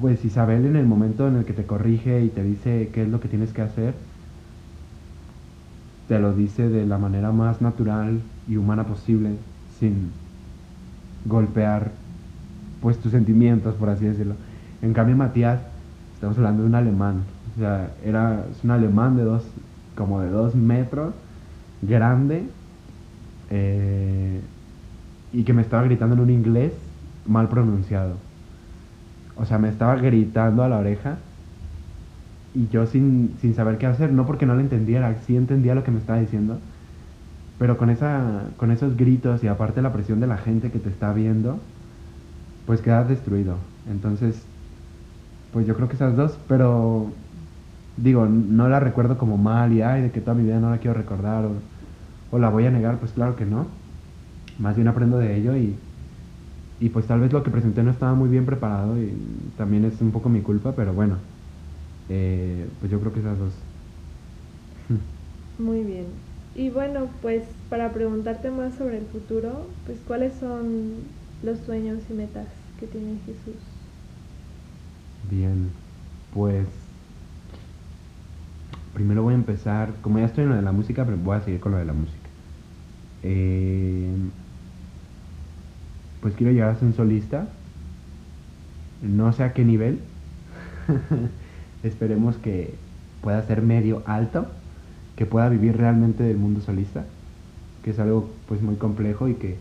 pues 0.00 0.24
Isabel 0.24 0.64
en 0.64 0.76
el 0.76 0.86
momento 0.86 1.28
en 1.28 1.36
el 1.36 1.44
que 1.44 1.52
te 1.52 1.66
corrige 1.66 2.24
y 2.24 2.30
te 2.30 2.42
dice 2.42 2.88
qué 2.94 3.02
es 3.02 3.08
lo 3.10 3.20
que 3.20 3.28
tienes 3.28 3.52
que 3.52 3.60
hacer, 3.60 3.92
te 6.10 6.18
lo 6.18 6.32
dice 6.32 6.68
de 6.68 6.86
la 6.86 6.98
manera 6.98 7.30
más 7.30 7.62
natural 7.62 8.20
y 8.48 8.56
humana 8.56 8.82
posible, 8.82 9.36
sin 9.78 10.10
golpear 11.24 11.92
pues 12.82 12.98
tus 12.98 13.12
sentimientos, 13.12 13.76
por 13.76 13.90
así 13.90 14.06
decirlo. 14.06 14.34
En 14.82 14.92
cambio 14.92 15.14
Matías, 15.16 15.60
estamos 16.14 16.36
hablando 16.36 16.62
de 16.64 16.68
un 16.68 16.74
alemán, 16.74 17.22
o 17.54 17.60
sea, 17.60 17.92
era 18.04 18.44
un 18.64 18.70
alemán 18.72 19.16
de 19.16 19.22
dos, 19.22 19.44
como 19.94 20.20
de 20.20 20.30
dos 20.30 20.56
metros, 20.56 21.14
grande, 21.80 22.42
eh, 23.50 24.40
y 25.32 25.44
que 25.44 25.52
me 25.52 25.62
estaba 25.62 25.84
gritando 25.84 26.16
en 26.16 26.22
un 26.22 26.30
inglés 26.30 26.72
mal 27.24 27.48
pronunciado. 27.48 28.14
O 29.36 29.44
sea, 29.44 29.58
me 29.58 29.68
estaba 29.68 29.94
gritando 29.94 30.64
a 30.64 30.68
la 30.68 30.78
oreja 30.78 31.18
y 32.52 32.68
yo 32.68 32.86
sin, 32.86 33.38
sin 33.38 33.54
saber 33.54 33.78
qué 33.78 33.86
hacer, 33.86 34.12
no 34.12 34.26
porque 34.26 34.46
no 34.46 34.54
lo 34.54 34.60
entendiera, 34.60 35.16
sí 35.20 35.36
entendía 35.36 35.74
lo 35.74 35.84
que 35.84 35.90
me 35.92 35.98
estaba 35.98 36.20
diciendo, 36.20 36.62
pero 37.58 37.78
con, 37.78 37.90
esa, 37.90 38.54
con 38.58 38.70
esos 38.72 38.96
gritos 38.96 39.44
y 39.44 39.48
aparte 39.48 39.82
la 39.82 39.92
presión 39.92 40.20
de 40.20 40.26
la 40.28 40.38
gente 40.38 40.70
que 40.72 40.80
te 40.80 40.90
está 40.90 41.12
viendo, 41.12 41.72
pues 42.64 42.82
quedas 42.82 43.08
destruido. 43.08 43.58
Entonces, 43.84 44.48
pues 45.50 45.66
yo 45.66 45.74
creo 45.76 45.88
que 45.88 45.94
esas 45.96 46.16
dos, 46.16 46.38
pero 46.48 47.16
digo, 47.96 48.26
no 48.26 48.68
la 48.68 48.80
recuerdo 48.80 49.18
como 49.18 49.38
mal 49.38 49.72
y 49.72 49.82
ay, 49.82 50.02
de 50.02 50.12
que 50.12 50.20
toda 50.20 50.34
mi 50.36 50.44
vida 50.44 50.60
no 50.60 50.70
la 50.70 50.78
quiero 50.80 50.94
recordar 50.98 51.44
o, 51.46 51.62
o 52.30 52.38
la 52.38 52.50
voy 52.50 52.66
a 52.66 52.70
negar, 52.70 53.00
pues 53.00 53.12
claro 53.12 53.36
que 53.36 53.46
no. 53.46 53.82
Más 54.58 54.76
bien 54.76 54.88
aprendo 54.88 55.18
de 55.18 55.36
ello 55.36 55.56
y, 55.56 55.80
y 56.78 56.90
pues 56.90 57.06
tal 57.06 57.20
vez 57.20 57.32
lo 57.32 57.42
que 57.42 57.50
presenté 57.50 57.82
no 57.82 57.90
estaba 57.90 58.14
muy 58.14 58.28
bien 58.28 58.46
preparado 58.46 59.00
y 59.00 59.52
también 59.56 59.84
es 59.84 60.00
un 60.02 60.12
poco 60.12 60.28
mi 60.28 60.42
culpa, 60.42 60.74
pero 60.76 60.94
bueno, 60.94 61.20
eh, 62.10 62.66
pues 62.80 62.90
yo 62.92 63.00
creo 63.00 63.12
que 63.12 63.20
esas 63.20 63.38
dos. 63.38 63.52
Muy 65.58 65.84
bien. 65.84 66.06
Y 66.56 66.70
bueno, 66.70 67.08
pues 67.22 67.44
para 67.68 67.92
preguntarte 67.92 68.50
más 68.50 68.74
sobre 68.74 68.98
el 68.98 69.06
futuro, 69.06 69.50
pues 69.86 69.98
cuáles 70.06 70.32
son 70.34 70.96
los 71.42 71.58
sueños 71.60 71.98
y 72.10 72.14
metas 72.14 72.46
que 72.78 72.86
tiene 72.86 73.18
Jesús. 73.26 73.54
Bien, 75.30 75.70
pues 76.34 76.66
primero 78.94 79.22
voy 79.22 79.32
a 79.34 79.36
empezar, 79.36 79.88
como 80.02 80.18
ya 80.18 80.26
estoy 80.26 80.44
en 80.44 80.50
lo 80.50 80.56
de 80.56 80.62
la 80.62 80.72
música, 80.72 81.04
pero 81.04 81.16
voy 81.18 81.36
a 81.36 81.40
seguir 81.40 81.60
con 81.60 81.72
lo 81.72 81.78
de 81.78 81.84
la 81.84 81.92
música. 81.92 82.28
Eh, 83.22 84.08
pues 86.20 86.34
quiero 86.34 86.52
llegar 86.52 86.70
a 86.70 86.74
ser 86.74 86.88
un 86.88 86.94
solista, 86.94 87.46
no 89.02 89.32
sé 89.32 89.42
a 89.44 89.52
qué 89.52 89.64
nivel, 89.64 89.98
esperemos 91.82 92.38
que 92.38 92.74
pueda 93.20 93.42
ser 93.42 93.62
medio 93.62 94.02
alto, 94.06 94.46
que 95.16 95.26
pueda 95.26 95.48
vivir 95.48 95.76
realmente 95.76 96.22
del 96.22 96.38
mundo 96.38 96.60
solista, 96.60 97.04
que 97.82 97.90
es 97.90 97.98
algo 97.98 98.42
pues 98.48 98.62
muy 98.62 98.76
complejo 98.76 99.28
y 99.28 99.34
que 99.34 99.56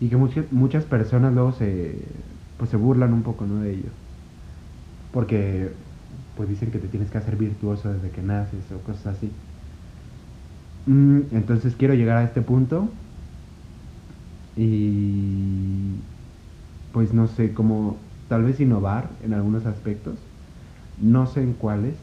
y 0.00 0.08
que 0.08 0.16
muchas 0.16 0.50
muchas 0.52 0.84
personas 0.86 1.34
luego 1.34 1.52
se 1.52 1.94
pues 2.58 2.70
se 2.70 2.76
burlan 2.76 3.12
un 3.14 3.22
poco 3.22 3.46
¿no? 3.46 3.60
de 3.60 3.72
ello. 3.74 3.90
Porque 5.12 5.76
pues 6.34 6.48
dicen 6.48 6.70
que 6.70 6.78
te 6.78 6.88
tienes 6.88 7.10
que 7.10 7.18
hacer 7.18 7.36
virtuoso 7.36 7.92
desde 7.92 8.10
que 8.10 8.22
naces 8.22 8.70
o 8.72 8.82
cosas 8.82 9.06
así. 9.16 9.42
Mm, 10.86 11.20
entonces 11.32 11.76
quiero 11.76 11.94
llegar 11.94 12.16
a 12.18 12.24
este 12.24 12.42
punto 12.42 12.98
y 14.56 16.08
pues 16.92 17.12
no 17.14 17.26
sé 17.28 17.54
cómo 17.54 18.10
tal 18.28 18.44
vez 18.44 18.60
innovar 18.60 19.18
en 19.22 19.32
algunos 19.34 19.66
aspectos 19.66 20.29
no 21.00 21.26
sé 21.26 21.42
en 21.42 21.54
cuáles 21.54 21.96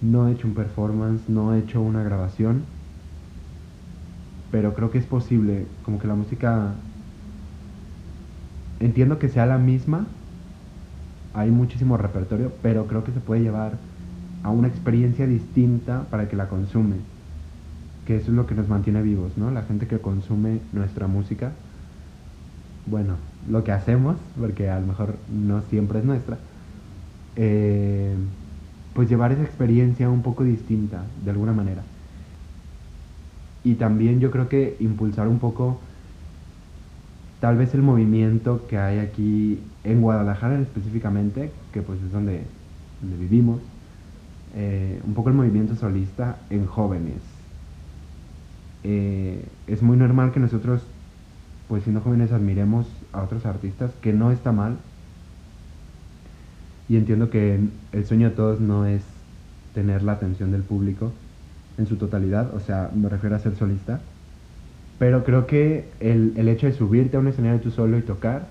no 0.00 0.28
he 0.28 0.32
hecho 0.32 0.46
un 0.46 0.54
performance 0.54 1.28
no 1.28 1.54
he 1.54 1.58
hecho 1.58 1.80
una 1.80 2.02
grabación 2.02 2.62
pero 4.50 4.74
creo 4.74 4.90
que 4.90 4.98
es 4.98 5.06
posible 5.06 5.66
como 5.82 5.98
que 5.98 6.06
la 6.06 6.14
música 6.14 6.74
entiendo 8.80 9.18
que 9.18 9.28
sea 9.28 9.46
la 9.46 9.58
misma 9.58 10.06
hay 11.34 11.50
muchísimo 11.50 11.96
repertorio 11.96 12.52
pero 12.62 12.86
creo 12.86 13.04
que 13.04 13.12
se 13.12 13.20
puede 13.20 13.42
llevar 13.42 13.72
a 14.42 14.50
una 14.50 14.68
experiencia 14.68 15.26
distinta 15.26 16.10
para 16.10 16.28
que 16.28 16.36
la 16.36 16.48
consume 16.48 16.96
que 18.04 18.16
eso 18.16 18.30
es 18.30 18.36
lo 18.36 18.46
que 18.46 18.54
nos 18.54 18.68
mantiene 18.68 19.02
vivos 19.02 19.36
no 19.36 19.50
la 19.50 19.62
gente 19.62 19.86
que 19.88 20.00
consume 20.00 20.60
nuestra 20.72 21.06
música 21.06 21.52
bueno 22.86 23.18
lo 23.48 23.64
que 23.64 23.72
hacemos 23.72 24.16
porque 24.38 24.70
a 24.70 24.80
lo 24.80 24.86
mejor 24.86 25.24
no 25.28 25.62
siempre 25.62 25.98
es 26.00 26.04
nuestra 26.04 26.38
eh, 27.36 28.14
pues 28.94 29.08
llevar 29.08 29.32
esa 29.32 29.42
experiencia 29.42 30.08
un 30.08 30.22
poco 30.22 30.44
distinta 30.44 31.04
de 31.24 31.30
alguna 31.30 31.52
manera 31.52 31.82
y 33.66 33.74
también 33.74 34.20
yo 34.20 34.30
creo 34.30 34.48
que 34.48 34.76
impulsar 34.78 35.26
un 35.26 35.40
poco 35.40 35.76
tal 37.40 37.56
vez 37.56 37.74
el 37.74 37.82
movimiento 37.82 38.64
que 38.68 38.78
hay 38.78 39.00
aquí 39.00 39.58
en 39.82 40.02
Guadalajara 40.02 40.60
específicamente, 40.60 41.50
que 41.72 41.82
pues 41.82 42.00
es 42.00 42.12
donde, 42.12 42.42
donde 43.00 43.16
vivimos, 43.16 43.60
eh, 44.54 45.00
un 45.04 45.14
poco 45.14 45.30
el 45.30 45.34
movimiento 45.34 45.74
solista 45.74 46.36
en 46.48 46.64
jóvenes. 46.66 47.20
Eh, 48.84 49.44
es 49.66 49.82
muy 49.82 49.96
normal 49.96 50.30
que 50.30 50.38
nosotros, 50.38 50.82
pues 51.68 51.82
siendo 51.82 52.00
jóvenes, 52.02 52.30
admiremos 52.30 52.86
a 53.12 53.22
otros 53.22 53.46
artistas, 53.46 53.90
que 54.00 54.12
no 54.12 54.30
está 54.30 54.52
mal. 54.52 54.76
Y 56.88 56.96
entiendo 56.96 57.30
que 57.30 57.60
el 57.92 58.06
sueño 58.06 58.30
de 58.30 58.36
todos 58.36 58.60
no 58.60 58.86
es 58.86 59.02
tener 59.74 60.02
la 60.02 60.12
atención 60.12 60.52
del 60.52 60.62
público, 60.62 61.12
en 61.78 61.86
su 61.86 61.98
totalidad, 61.98 62.54
o 62.54 62.60
sea, 62.60 62.90
me 62.94 63.08
refiero 63.08 63.36
a 63.36 63.38
ser 63.38 63.56
solista. 63.56 64.00
Pero 64.98 65.24
creo 65.24 65.46
que 65.46 65.96
el, 66.00 66.32
el 66.36 66.48
hecho 66.48 66.66
de 66.66 66.72
subirte 66.72 67.16
a 67.16 67.20
un 67.20 67.28
escenario 67.28 67.60
tú 67.60 67.70
solo 67.70 67.98
y 67.98 68.02
tocar, 68.02 68.48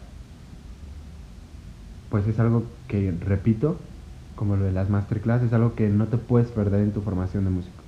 pues 2.10 2.28
es 2.28 2.40
algo 2.40 2.64
que, 2.88 3.12
repito, 3.12 3.90
como 4.36 4.56
lo 4.56 4.66
de 4.66 4.72
las 4.72 4.90
masterclass, 4.90 5.44
es 5.44 5.54
algo 5.54 5.76
que 5.76 5.90
no 5.90 6.08
te 6.08 6.18
puedes 6.18 6.52
perder 6.52 6.82
en 6.82 6.94
tu 6.94 7.02
formación 7.02 7.46
de 7.46 7.50
músico. 7.50 7.84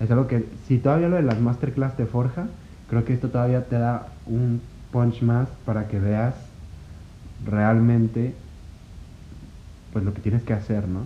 Es 0.00 0.10
algo 0.10 0.26
que, 0.26 0.44
si 0.66 0.78
todavía 0.78 1.08
lo 1.08 1.16
de 1.16 1.22
las 1.22 1.40
masterclass 1.40 1.96
te 1.96 2.06
forja, 2.06 2.48
creo 2.88 3.04
que 3.04 3.14
esto 3.14 3.30
todavía 3.30 3.68
te 3.68 3.76
da 3.78 4.22
un 4.26 4.60
punch 4.90 5.22
más 5.22 5.48
para 5.64 5.88
que 5.88 6.00
veas 6.00 6.34
realmente 7.44 8.47
pues 9.92 10.04
lo 10.04 10.14
que 10.14 10.20
tienes 10.20 10.42
que 10.42 10.52
hacer, 10.52 10.86
¿no? 10.88 11.00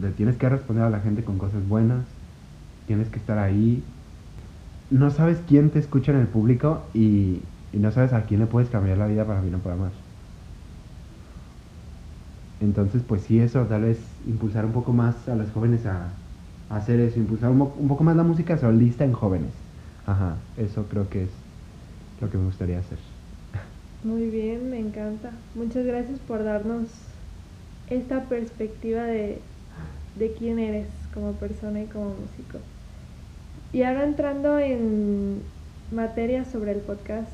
Le 0.00 0.10
tienes 0.10 0.36
que 0.36 0.48
responder 0.48 0.84
a 0.84 0.90
la 0.90 1.00
gente 1.00 1.22
con 1.24 1.38
cosas 1.38 1.66
buenas, 1.68 2.04
tienes 2.86 3.08
que 3.08 3.18
estar 3.18 3.38
ahí. 3.38 3.82
No 4.90 5.10
sabes 5.10 5.38
quién 5.48 5.70
te 5.70 5.78
escucha 5.78 6.12
en 6.12 6.20
el 6.20 6.26
público 6.26 6.82
y, 6.94 7.40
no 7.72 7.90
sabes 7.90 8.12
a 8.12 8.22
quién 8.22 8.40
le 8.40 8.46
puedes 8.46 8.70
cambiar 8.70 8.96
la 8.96 9.06
vida 9.06 9.24
para 9.24 9.40
mí 9.42 9.50
no 9.50 9.58
para 9.58 9.76
más. 9.76 9.92
Entonces, 12.60 13.02
pues 13.06 13.22
sí, 13.22 13.38
eso, 13.38 13.62
tal 13.64 13.82
vez 13.82 13.98
impulsar 14.26 14.64
un 14.64 14.72
poco 14.72 14.92
más 14.92 15.28
a 15.28 15.34
los 15.34 15.50
jóvenes 15.50 15.84
a, 15.84 16.08
hacer 16.70 17.00
eso, 17.00 17.18
impulsar 17.18 17.50
un, 17.50 17.60
un, 17.60 17.88
poco 17.88 18.02
más 18.02 18.16
la 18.16 18.22
música 18.22 18.56
solista 18.56 19.04
en 19.04 19.12
jóvenes. 19.12 19.52
Ajá, 20.06 20.36
eso 20.56 20.84
creo 20.88 21.08
que 21.10 21.24
es 21.24 21.30
lo 22.20 22.30
que 22.30 22.38
me 22.38 22.44
gustaría 22.46 22.78
hacer. 22.78 22.98
Muy 24.04 24.30
bien, 24.30 24.70
me 24.70 24.78
encanta. 24.78 25.32
Muchas 25.54 25.84
gracias 25.84 26.18
por 26.20 26.44
darnos 26.44 26.88
esta 27.88 28.24
perspectiva 28.24 29.04
de, 29.04 29.38
de 30.16 30.32
quién 30.32 30.58
eres 30.58 30.88
como 31.14 31.32
persona 31.32 31.82
y 31.82 31.86
como 31.86 32.10
músico. 32.10 32.58
Y 33.72 33.82
ahora 33.82 34.04
entrando 34.04 34.58
en 34.58 35.42
materia 35.92 36.44
sobre 36.44 36.72
el 36.72 36.78
podcast, 36.80 37.30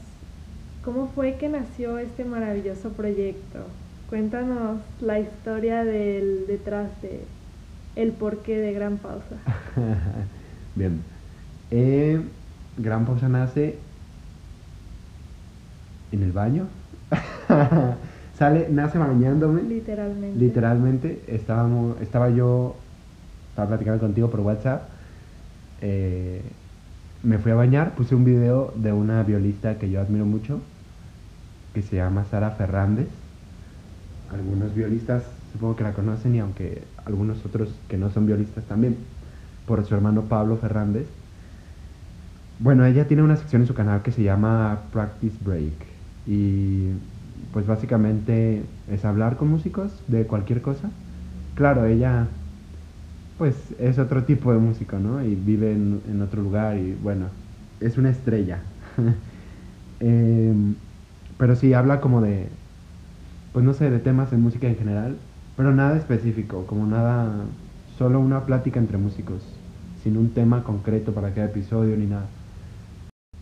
¿cómo 0.85 1.09
fue 1.15 1.37
que 1.37 1.49
nació 1.49 1.99
este 1.99 2.25
maravilloso 2.25 2.91
proyecto? 2.91 3.61
Cuéntanos 4.09 4.81
la 5.01 5.21
historia 5.21 5.85
del 5.85 6.47
detrás 6.47 6.91
de 7.03 7.21
el 7.97 8.13
porqué 8.13 8.59
de 8.59 8.73
Gran 8.73 8.99
Pausa. 8.99 9.37
Bien. 10.75 11.03
Eh, 11.71 12.21
Gran 12.79 13.05
Pausa 13.07 13.29
nace 13.29 13.79
en 16.11 16.23
el 16.23 16.33
baño. 16.33 16.67
Sale, 18.43 18.67
nace 18.73 18.99
bañándome. 18.99 19.63
Literalmente. 19.63 20.37
Literalmente, 20.37 21.23
estábamos, 21.29 22.01
estaba 22.01 22.29
yo, 22.29 22.75
estaba 23.51 23.69
platicando 23.69 24.01
contigo 24.01 24.31
por 24.31 24.41
WhatsApp. 24.41 24.83
eh, 25.81 26.43
me 27.23 27.39
fui 27.39 27.53
a 27.53 27.55
bañar, 27.55 27.95
puse 27.95 28.17
un 28.17 28.25
video 28.25 28.75
de 28.75 28.93
una 28.93 29.23
violista 29.23 29.79
que 29.79 29.89
yo 29.89 30.01
admiro 30.01 30.25
mucho, 30.25 30.61
que 31.73 31.83
se 31.83 31.95
llama 31.95 32.25
Sara 32.33 32.51
Fernández. 32.51 33.07
Algunos 34.33 34.75
violistas 34.75 35.23
supongo 35.53 35.77
que 35.77 35.85
la 35.85 35.93
conocen 35.93 36.35
y 36.35 36.41
aunque 36.41 36.83
algunos 37.07 37.47
otros 37.47 37.69
que 37.89 37.97
no 37.97 38.11
son 38.11 38.27
violistas 38.27 38.65
también, 38.65 38.97
por 39.69 39.87
su 39.87 39.95
hermano 39.95 40.23
Pablo 40.23 40.57
Fernández. 40.57 41.07
Bueno, 42.59 42.85
ella 42.87 43.07
tiene 43.07 43.23
una 43.23 43.37
sección 43.37 43.63
en 43.63 43.69
su 43.69 43.75
canal 43.75 44.03
que 44.03 44.11
se 44.11 44.25
llama 44.25 44.81
Practice 44.93 45.37
Break 45.45 45.93
y 46.27 46.89
pues 47.53 47.67
básicamente 47.67 48.67
es 48.89 49.05
hablar 49.05 49.37
con 49.39 49.49
músicos 49.49 50.05
de 50.09 50.27
cualquier 50.27 50.63
cosa. 50.63 50.93
Claro, 51.55 51.87
ella 51.87 52.31
pues 53.37 53.75
es 53.79 53.99
otro 53.99 54.25
tipo 54.25 54.53
de 54.53 54.59
músico, 54.59 54.99
¿no? 54.99 55.23
Y 55.25 55.35
vive 55.35 55.73
en, 55.73 56.03
en 56.07 56.23
otro 56.23 56.43
lugar 56.43 56.79
y 56.79 56.95
bueno, 56.95 57.31
es 57.81 57.99
una 57.99 58.11
estrella. 58.11 58.65
Em, 60.01 60.77
pero 61.39 61.55
sí, 61.57 61.75
habla 61.75 62.01
como 62.01 62.21
de, 62.21 62.51
pues 63.53 63.65
no 63.65 63.75
sé, 63.75 63.91
de 63.91 63.99
temas 64.01 64.33
en 64.33 64.41
música 64.43 64.69
en 64.69 64.77
general, 64.77 65.19
pero 65.57 65.73
nada 65.73 65.97
específico, 65.97 66.67
como 66.67 66.87
nada, 66.87 67.47
solo 67.87 68.21
una 68.21 68.47
plática 68.47 68.81
entre 68.81 68.99
músicos, 68.99 69.61
sin 69.95 70.17
un 70.17 70.35
tema 70.35 70.65
concreto 70.65 71.15
para 71.15 71.35
cada 71.35 71.49
episodio 71.49 71.97
ni 71.97 72.07
nada. 72.07 72.31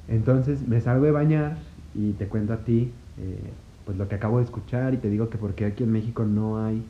Entonces 0.06 0.66
me 0.66 0.80
salgo 0.80 1.04
de 1.06 1.12
bañar 1.12 1.58
y 1.94 2.14
te 2.14 2.28
cuento 2.28 2.52
a 2.52 2.64
ti, 2.64 2.92
eh, 3.16 3.54
pues 3.84 3.96
lo 3.96 4.08
que 4.08 4.14
acabo 4.14 4.38
de 4.38 4.44
escuchar 4.44 4.94
y 4.94 4.98
te 4.98 5.08
digo 5.08 5.30
que 5.30 5.38
porque 5.38 5.64
aquí 5.64 5.84
en 5.84 5.92
México 5.92 6.24
no 6.24 6.64
hay, 6.64 6.84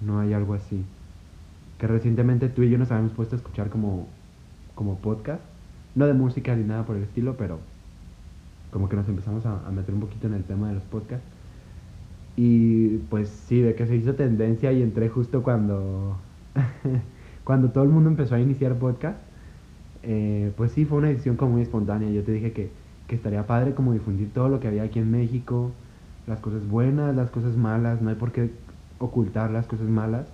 no 0.00 0.20
hay 0.20 0.32
algo 0.32 0.54
así. 0.54 0.84
Que 1.78 1.86
recientemente 1.86 2.48
tú 2.48 2.62
y 2.62 2.70
yo 2.70 2.78
nos 2.78 2.90
habíamos 2.90 3.12
puesto 3.12 3.36
a 3.36 3.38
escuchar 3.38 3.70
como, 3.70 4.08
como 4.74 4.98
podcast, 4.98 5.42
no 5.94 6.06
de 6.06 6.14
música 6.14 6.54
ni 6.54 6.64
nada 6.64 6.84
por 6.84 6.96
el 6.96 7.02
estilo, 7.02 7.36
pero 7.36 7.58
como 8.70 8.88
que 8.88 8.96
nos 8.96 9.08
empezamos 9.08 9.44
a, 9.46 9.70
meter 9.70 9.94
un 9.94 10.00
poquito 10.00 10.26
en 10.26 10.34
el 10.34 10.44
tema 10.44 10.68
de 10.68 10.74
los 10.74 10.82
podcasts. 10.84 11.26
Y 12.36 12.98
pues 13.08 13.28
sí, 13.28 13.62
de 13.62 13.74
que 13.74 13.86
se 13.86 13.96
hizo 13.96 14.14
tendencia 14.14 14.72
y 14.72 14.82
entré 14.82 15.08
justo 15.08 15.42
cuando, 15.42 16.18
cuando 17.44 17.70
todo 17.70 17.84
el 17.84 17.90
mundo 17.90 18.10
empezó 18.10 18.34
a 18.34 18.40
iniciar 18.40 18.74
podcast. 18.74 19.18
Eh, 20.02 20.52
pues 20.56 20.72
sí, 20.72 20.84
fue 20.84 20.98
una 20.98 21.08
decisión 21.08 21.36
como 21.36 21.52
muy 21.52 21.62
espontánea. 21.62 22.10
Yo 22.10 22.22
te 22.22 22.32
dije 22.32 22.52
que, 22.52 22.70
que 23.06 23.16
estaría 23.16 23.46
padre 23.46 23.74
como 23.74 23.92
difundir 23.92 24.32
todo 24.32 24.48
lo 24.48 24.60
que 24.60 24.68
había 24.68 24.82
aquí 24.84 24.98
en 24.98 25.10
México, 25.10 25.70
las 26.26 26.40
cosas 26.40 26.66
buenas, 26.68 27.14
las 27.14 27.30
cosas 27.30 27.56
malas, 27.56 28.02
no 28.02 28.10
hay 28.10 28.16
por 28.16 28.32
qué 28.32 28.50
ocultar 28.98 29.50
las 29.50 29.66
cosas 29.66 29.88
malas. 29.88 30.26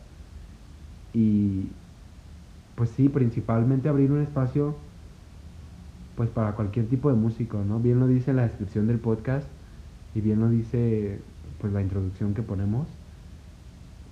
Y 1.12 1.66
pues 2.74 2.90
sí, 2.90 3.08
principalmente 3.08 3.88
abrir 3.88 4.10
un 4.10 4.22
espacio 4.22 4.74
pues 6.16 6.28
para 6.30 6.52
cualquier 6.52 6.86
tipo 6.88 7.08
de 7.10 7.16
músico, 7.16 7.62
¿no? 7.66 7.78
Bien 7.80 7.98
lo 7.98 8.06
dice 8.06 8.32
la 8.32 8.42
descripción 8.42 8.86
del 8.86 8.98
podcast 8.98 9.46
y 10.14 10.20
bien 10.20 10.40
lo 10.40 10.48
dice 10.48 11.20
pues 11.60 11.72
la 11.72 11.80
introducción 11.80 12.34
que 12.34 12.42
ponemos, 12.42 12.86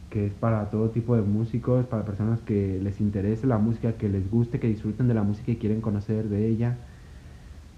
que 0.08 0.26
es 0.26 0.32
para 0.34 0.70
todo 0.70 0.90
tipo 0.90 1.16
de 1.16 1.22
músicos, 1.22 1.86
para 1.86 2.04
personas 2.04 2.40
que 2.40 2.80
les 2.82 3.00
interese 3.00 3.46
la 3.46 3.58
música, 3.58 3.92
que 3.94 4.08
les 4.08 4.30
guste, 4.30 4.60
que 4.60 4.68
disfruten 4.68 5.08
de 5.08 5.14
la 5.14 5.22
música 5.22 5.52
y 5.52 5.56
quieren 5.56 5.80
conocer 5.80 6.28
de 6.28 6.48
ella. 6.48 6.78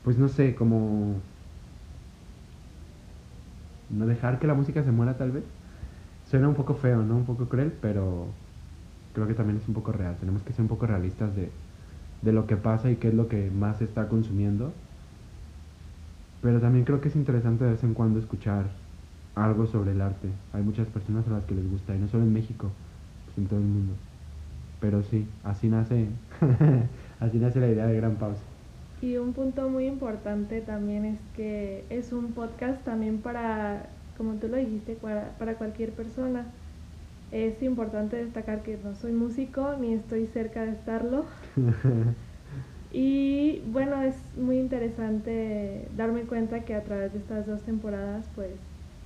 Pues 0.04 0.18
no 0.18 0.28
sé, 0.28 0.54
como 0.54 1.22
no 3.90 4.06
dejar 4.06 4.38
que 4.38 4.46
la 4.46 4.54
música 4.54 4.82
se 4.82 4.92
muera 4.92 5.16
tal 5.16 5.32
vez. 5.32 5.44
Suena 6.30 6.48
un 6.48 6.54
poco 6.54 6.74
feo, 6.74 7.02
¿no? 7.02 7.16
Un 7.16 7.26
poco 7.26 7.48
cruel, 7.48 7.72
pero 7.80 8.26
creo 9.14 9.26
que 9.26 9.34
también 9.34 9.58
es 9.58 9.68
un 9.68 9.74
poco 9.74 9.92
real. 9.92 10.16
Tenemos 10.18 10.42
que 10.42 10.52
ser 10.52 10.62
un 10.62 10.68
poco 10.68 10.86
realistas 10.86 11.34
de, 11.36 11.50
de 12.22 12.32
lo 12.32 12.46
que 12.46 12.56
pasa 12.56 12.90
y 12.90 12.96
qué 12.96 13.08
es 13.08 13.14
lo 13.14 13.28
que 13.28 13.50
más 13.50 13.78
se 13.78 13.84
está 13.84 14.08
consumiendo. 14.08 14.72
Pero 16.42 16.60
también 16.60 16.84
creo 16.84 17.00
que 17.00 17.08
es 17.08 17.16
interesante 17.16 17.64
de 17.64 17.72
vez 17.72 17.84
en 17.84 17.94
cuando 17.94 18.18
escuchar 18.18 18.66
algo 19.34 19.66
sobre 19.66 19.92
el 19.92 20.00
arte. 20.00 20.28
Hay 20.52 20.62
muchas 20.62 20.88
personas 20.88 21.26
a 21.28 21.30
las 21.30 21.44
que 21.46 21.54
les 21.54 21.70
gusta, 21.70 21.94
y 21.94 21.98
no 21.98 22.08
solo 22.08 22.24
en 22.24 22.32
México, 22.32 22.76
pues 23.26 23.38
en 23.38 23.46
todo 23.48 23.60
el 23.60 23.66
mundo. 23.66 23.94
Pero 24.80 25.02
sí, 25.04 25.28
así 25.44 25.68
nace, 25.68 26.08
así 27.20 27.38
nace 27.38 27.60
la 27.60 27.68
idea 27.68 27.86
de 27.86 27.96
Gran 27.96 28.16
Pausa. 28.16 28.51
Y 29.02 29.16
un 29.16 29.32
punto 29.32 29.68
muy 29.68 29.86
importante 29.86 30.60
también 30.60 31.04
es 31.04 31.18
que 31.36 31.84
es 31.90 32.12
un 32.12 32.32
podcast 32.32 32.84
también 32.84 33.18
para, 33.18 33.86
como 34.16 34.34
tú 34.34 34.46
lo 34.46 34.56
dijiste, 34.56 34.94
para, 34.94 35.36
para 35.38 35.54
cualquier 35.54 35.90
persona. 35.90 36.46
Es 37.32 37.60
importante 37.62 38.16
destacar 38.16 38.62
que 38.62 38.78
no 38.82 38.94
soy 38.94 39.10
músico 39.10 39.74
ni 39.80 39.94
estoy 39.94 40.28
cerca 40.28 40.64
de 40.64 40.72
estarlo. 40.72 41.24
Y 42.94 43.62
bueno, 43.72 44.02
es 44.02 44.14
muy 44.36 44.58
interesante 44.58 45.88
darme 45.96 46.24
cuenta 46.24 46.60
que 46.60 46.74
a 46.74 46.84
través 46.84 47.14
de 47.14 47.20
estas 47.20 47.46
dos 47.46 47.62
temporadas 47.62 48.26
pues 48.34 48.50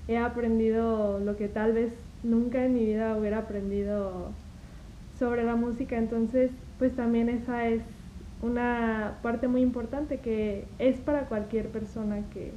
he 0.09 0.19
aprendido 0.19 1.21
lo 1.21 1.37
que 1.37 1.47
tal 1.47 1.73
vez 1.73 1.93
nunca 2.25 2.65
en 2.65 2.75
mi 2.75 2.85
vida 2.85 3.17
hubiera 3.17 3.39
aprendido 3.39 4.33
sobre 5.21 5.45
la 5.45 5.55
música. 5.55 5.97
Entonces 5.97 6.51
pues 6.81 6.97
también 6.97 7.29
esa 7.29 7.69
es 7.69 7.83
una 8.43 9.19
parte 9.23 9.49
muy 9.49 9.63
importante 9.63 10.19
que 10.19 10.67
es 10.79 10.99
para 10.99 11.27
cualquier 11.27 11.69
persona 11.69 12.23
que 12.33 12.53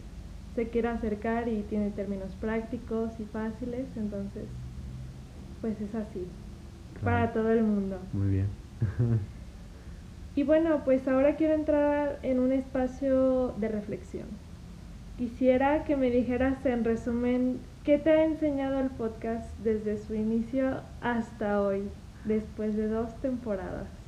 se 0.55 0.69
quiera 0.69 0.93
acercar 0.93 1.47
y 1.47 1.61
tiene 1.63 1.89
términos 1.91 2.35
prácticos 2.39 3.19
y 3.19 3.25
fáciles. 3.25 3.85
Entonces 3.95 4.45
pues 5.61 5.79
es 5.81 5.93
así, 5.95 6.27
para 7.03 7.33
todo 7.33 7.51
el 7.51 7.63
mundo. 7.63 7.97
Muy 8.13 8.29
bien. 8.29 8.47
Y 10.35 10.43
bueno, 10.43 10.83
pues 10.85 11.05
ahora 11.07 11.35
quiero 11.35 11.53
entrar 11.53 12.19
en 12.23 12.39
un 12.39 12.53
espacio 12.53 13.53
de 13.57 13.67
reflexión. 13.67 14.27
Quisiera 15.17 15.83
que 15.83 15.97
me 15.97 16.11
dijeras 16.11 16.65
en 16.65 16.85
resumen 16.85 17.59
qué 17.83 17.97
te 17.97 18.11
ha 18.11 18.23
enseñado 18.23 18.79
el 18.79 18.89
podcast 18.89 19.49
desde 19.59 19.97
su 19.97 20.13
inicio 20.13 20.79
hasta 21.01 21.61
hoy, 21.61 21.89
después 22.23 22.77
de 22.77 22.87
dos 22.87 23.13
temporadas. 23.21 23.98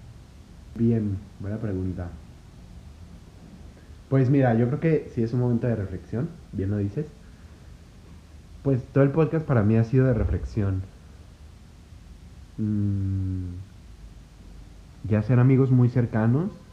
Bien, 0.74 1.34
buena 1.40 1.60
pregunta. 1.62 2.26
Pues 4.10 4.30
mira, 4.30 4.54
yo 4.56 4.68
creo 4.68 4.80
que 4.80 5.10
si 5.10 5.24
es 5.24 5.34
un 5.34 5.40
momento 5.40 5.66
de 5.68 5.76
reflexión, 5.76 6.38
bien 6.52 6.70
lo 6.70 6.78
dices. 6.78 7.16
Pues 8.64 8.92
todo 8.92 9.04
el 9.04 9.12
podcast 9.12 9.46
para 9.46 9.62
mí 9.62 9.78
ha 9.78 9.84
sido 9.84 10.08
de 10.08 10.16
reflexión. 10.16 10.90
Mm, 12.60 13.64
ya 15.04 15.22
sean 15.22 15.40
amigos 15.40 15.70
muy 15.72 15.90
cercanos 15.90 16.66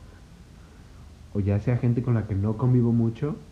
o 1.30 1.40
ya 1.40 1.58
sea 1.61 1.78
gente 1.78 2.02
con 2.02 2.14
la 2.14 2.26
que 2.26 2.34
no 2.34 2.58
convivo 2.58 2.92
mucho. 2.92 3.46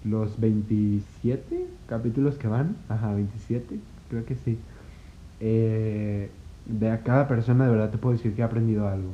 Los 0.00 0.38
27 0.40 1.80
capítulos 1.86 2.38
que 2.38 2.48
van, 2.48 2.84
ajá, 2.88 3.14
27, 3.14 3.80
creo 4.08 4.24
que 4.24 4.36
sí. 4.36 4.66
Eh, 5.40 6.45
de 6.66 6.98
cada 7.04 7.28
persona 7.28 7.64
de 7.64 7.70
verdad 7.70 7.90
te 7.90 7.98
puedo 7.98 8.16
decir 8.16 8.34
que 8.34 8.42
he 8.42 8.44
aprendido 8.44 8.88
algo. 8.88 9.10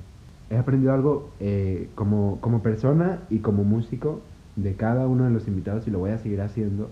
He 0.51 0.57
aprendido 0.57 0.93
algo 0.93 1.31
eh, 1.41 1.89
como, 1.95 2.39
como 2.41 2.63
persona 2.63 3.21
y 3.31 3.39
como 3.39 3.65
músico 3.65 4.21
de 4.57 4.75
cada 4.75 5.07
uno 5.07 5.25
de 5.25 5.31
los 5.31 5.49
invitados 5.49 5.87
y 5.87 5.91
lo 5.91 5.99
voy 5.99 6.11
a 6.11 6.19
seguir 6.19 6.41
haciendo. 6.41 6.91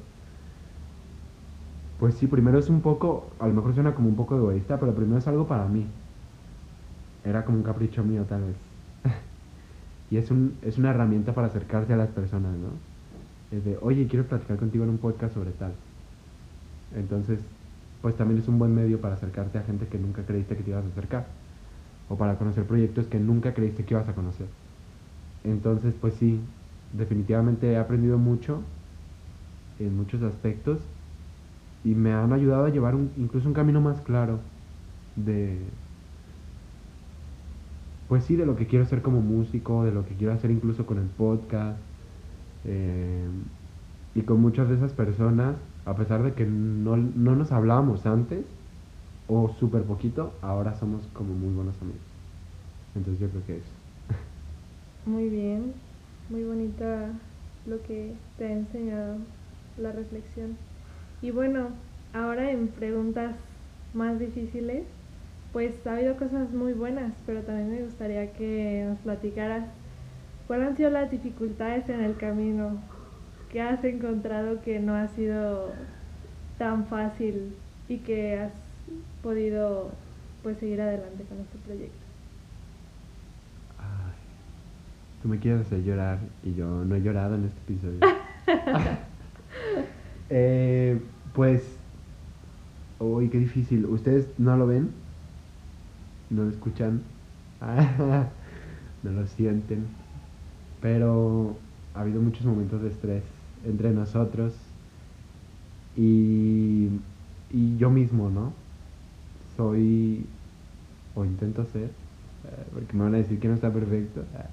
Pues 1.99 2.15
sí, 2.15 2.27
primero 2.27 2.59
es 2.59 2.71
un 2.71 2.81
poco, 2.81 3.31
a 3.39 3.47
lo 3.47 3.53
mejor 3.53 3.75
suena 3.75 3.95
como 3.95 4.09
un 4.09 4.17
poco 4.17 4.37
egoísta, 4.37 4.81
pero 4.81 4.95
primero 4.95 5.19
es 5.19 5.29
algo 5.29 5.47
para 5.47 5.67
mí. 5.67 5.87
Era 7.25 7.45
como 7.45 7.59
un 7.59 7.65
capricho 7.65 8.03
mío 8.03 8.25
tal 8.27 8.41
vez. 8.45 8.57
y 10.11 10.17
es, 10.17 10.31
un, 10.31 10.55
es 10.63 10.79
una 10.79 10.91
herramienta 10.91 11.35
para 11.35 11.49
acercarse 11.49 11.93
a 11.93 11.99
las 11.99 12.09
personas, 12.09 12.53
¿no? 12.57 12.69
Es 13.55 13.65
de, 13.65 13.77
oye, 13.83 14.07
quiero 14.07 14.25
platicar 14.25 14.57
contigo 14.57 14.85
en 14.85 14.91
un 14.91 14.99
podcast 14.99 15.35
sobre 15.35 15.51
tal. 15.51 15.73
Entonces, 16.97 17.41
pues 18.01 18.17
también 18.17 18.41
es 18.41 18.49
un 18.49 18.59
buen 18.59 18.75
medio 18.75 19.01
para 19.01 19.15
acercarte 19.15 19.59
a 19.59 19.65
gente 19.65 19.89
que 19.89 19.99
nunca 19.99 20.27
creíste 20.27 20.57
que 20.57 20.63
te 20.65 20.71
ibas 20.71 20.85
a 20.85 20.89
acercar. 20.89 21.41
O 22.09 22.19
para 22.19 22.39
conocer 22.39 22.67
proyectos 22.67 23.09
que 23.09 23.21
nunca 23.21 23.55
creíste 23.55 23.85
que 23.85 23.95
ibas 23.95 24.09
a 24.09 24.15
conocer. 24.15 24.49
Entonces, 25.43 25.95
pues 25.97 26.15
sí, 26.17 26.55
definitivamente 26.93 27.73
he 27.73 27.77
aprendido 27.79 28.19
mucho 28.19 28.75
en 29.79 29.97
muchos 29.97 30.23
aspectos 30.23 30.95
y 31.83 31.95
me 31.95 32.13
han 32.13 32.33
ayudado 32.33 32.67
a 32.67 32.71
llevar 32.71 32.95
incluso 33.17 33.49
un 33.49 33.55
camino 33.55 33.81
más 33.81 34.03
claro 34.03 34.53
de 35.15 35.79
pues 38.07 38.25
sí 38.25 38.37
de 38.37 38.47
lo 38.47 38.57
que 38.57 38.67
quiero 38.67 38.85
hacer 38.85 39.03
como 39.03 39.21
músico 39.23 39.85
de 39.85 39.93
lo 39.93 40.05
que 40.05 40.17
quiero 40.17 40.33
hacer 40.33 40.51
incluso 40.51 40.87
con 40.87 40.99
el 40.99 41.11
podcast 41.11 41.89
eh, 42.65 43.29
y 44.15 44.25
con 44.25 44.41
muchas 44.41 44.69
de 44.69 44.77
esas 44.77 44.95
personas 44.95 45.70
a 45.85 45.97
pesar 45.97 46.23
de 46.23 46.35
que 46.35 46.47
no, 46.47 46.97
no 46.97 47.37
nos 47.37 47.53
hablábamos 47.53 48.07
antes 48.07 48.47
o 49.29 49.49
súper 49.49 49.85
poquito 49.85 50.39
ahora 50.43 50.75
somos 50.75 51.09
como 51.09 51.35
muy 51.35 51.55
buenos 51.55 51.81
amigos 51.83 52.01
entonces 52.95 53.21
yo 53.21 53.31
creo 53.31 53.47
que 53.47 53.59
eso 53.59 53.73
Muy 55.05 55.29
bien. 55.29 55.75
muy 56.29 56.45
bonita 56.45 57.13
lo 57.67 57.83
que 57.83 58.15
te 58.39 58.47
ha 58.47 58.53
enseñado 58.53 59.17
la 59.77 59.93
reflexión. 59.93 60.57
Y 61.23 61.31
bueno, 61.31 61.69
ahora 62.13 62.51
en 62.51 62.69
preguntas 62.69 63.37
más 63.95 64.19
difíciles, 64.19 64.85
pues 65.53 65.87
ha 65.87 65.95
habido 65.97 66.17
cosas 66.17 66.53
muy 66.53 66.73
buenas, 66.73 67.15
pero 67.27 67.43
también 67.43 67.71
me 67.71 67.83
gustaría 67.85 68.33
que 68.33 68.85
nos 68.89 68.99
platicaras 69.01 69.67
cuáles 70.47 70.69
han 70.69 70.77
sido 70.77 70.91
las 70.91 71.11
dificultades 71.11 71.89
en 71.89 72.01
el 72.03 72.17
camino, 72.17 72.79
qué 73.53 73.61
has 73.61 73.83
encontrado 73.85 74.63
que 74.63 74.79
no 74.81 74.95
ha 74.95 75.09
sido 75.09 75.73
tan 76.59 76.87
fácil 76.87 77.55
y 77.89 77.99
que 77.99 78.39
has 78.39 78.53
podido 79.23 79.91
pues 80.43 80.59
seguir 80.59 80.81
adelante 80.81 81.25
con 81.25 81.41
este 81.41 81.59
proyecto. 81.59 82.07
Ay, 83.79 84.15
tú 85.23 85.29
me 85.29 85.39
quieres 85.39 85.67
hacer 85.67 85.83
llorar 85.83 86.19
y 86.45 86.55
yo 86.55 86.67
no 86.85 86.95
he 86.95 87.03
llorado 87.03 87.35
en 87.35 87.45
este 87.45 87.61
episodio. 87.61 87.99
Eh, 90.33 91.01
pues, 91.35 91.77
uy, 93.01 93.31
qué 93.31 93.39
difícil. 93.39 93.85
¿Ustedes 93.87 94.29
no 94.39 94.57
lo 94.57 94.69
ven? 94.69 94.93
¿No 96.31 96.45
lo 96.45 96.51
escuchan? 96.51 97.03
no 99.03 99.11
lo 99.11 99.27
sienten. 99.27 99.89
Pero 100.81 101.57
ha 101.95 102.03
habido 102.03 102.21
muchos 102.23 102.47
momentos 102.47 102.81
de 102.81 102.91
estrés 102.91 103.25
entre 103.65 103.91
nosotros 103.93 104.55
y, 105.97 106.89
y 107.51 107.77
yo 107.79 107.91
mismo, 107.91 108.31
¿no? 108.31 108.53
Soy, 109.57 110.27
o 111.15 111.25
intento 111.25 111.65
ser, 111.67 111.85
eh, 112.45 112.67
porque 112.73 112.97
me 112.97 113.05
van 113.05 113.15
a 113.15 113.19
decir 113.19 113.41
que 113.41 113.49
no 113.49 113.55
está 113.55 113.73
perfecto. 113.73 114.23
eh, 114.35 114.45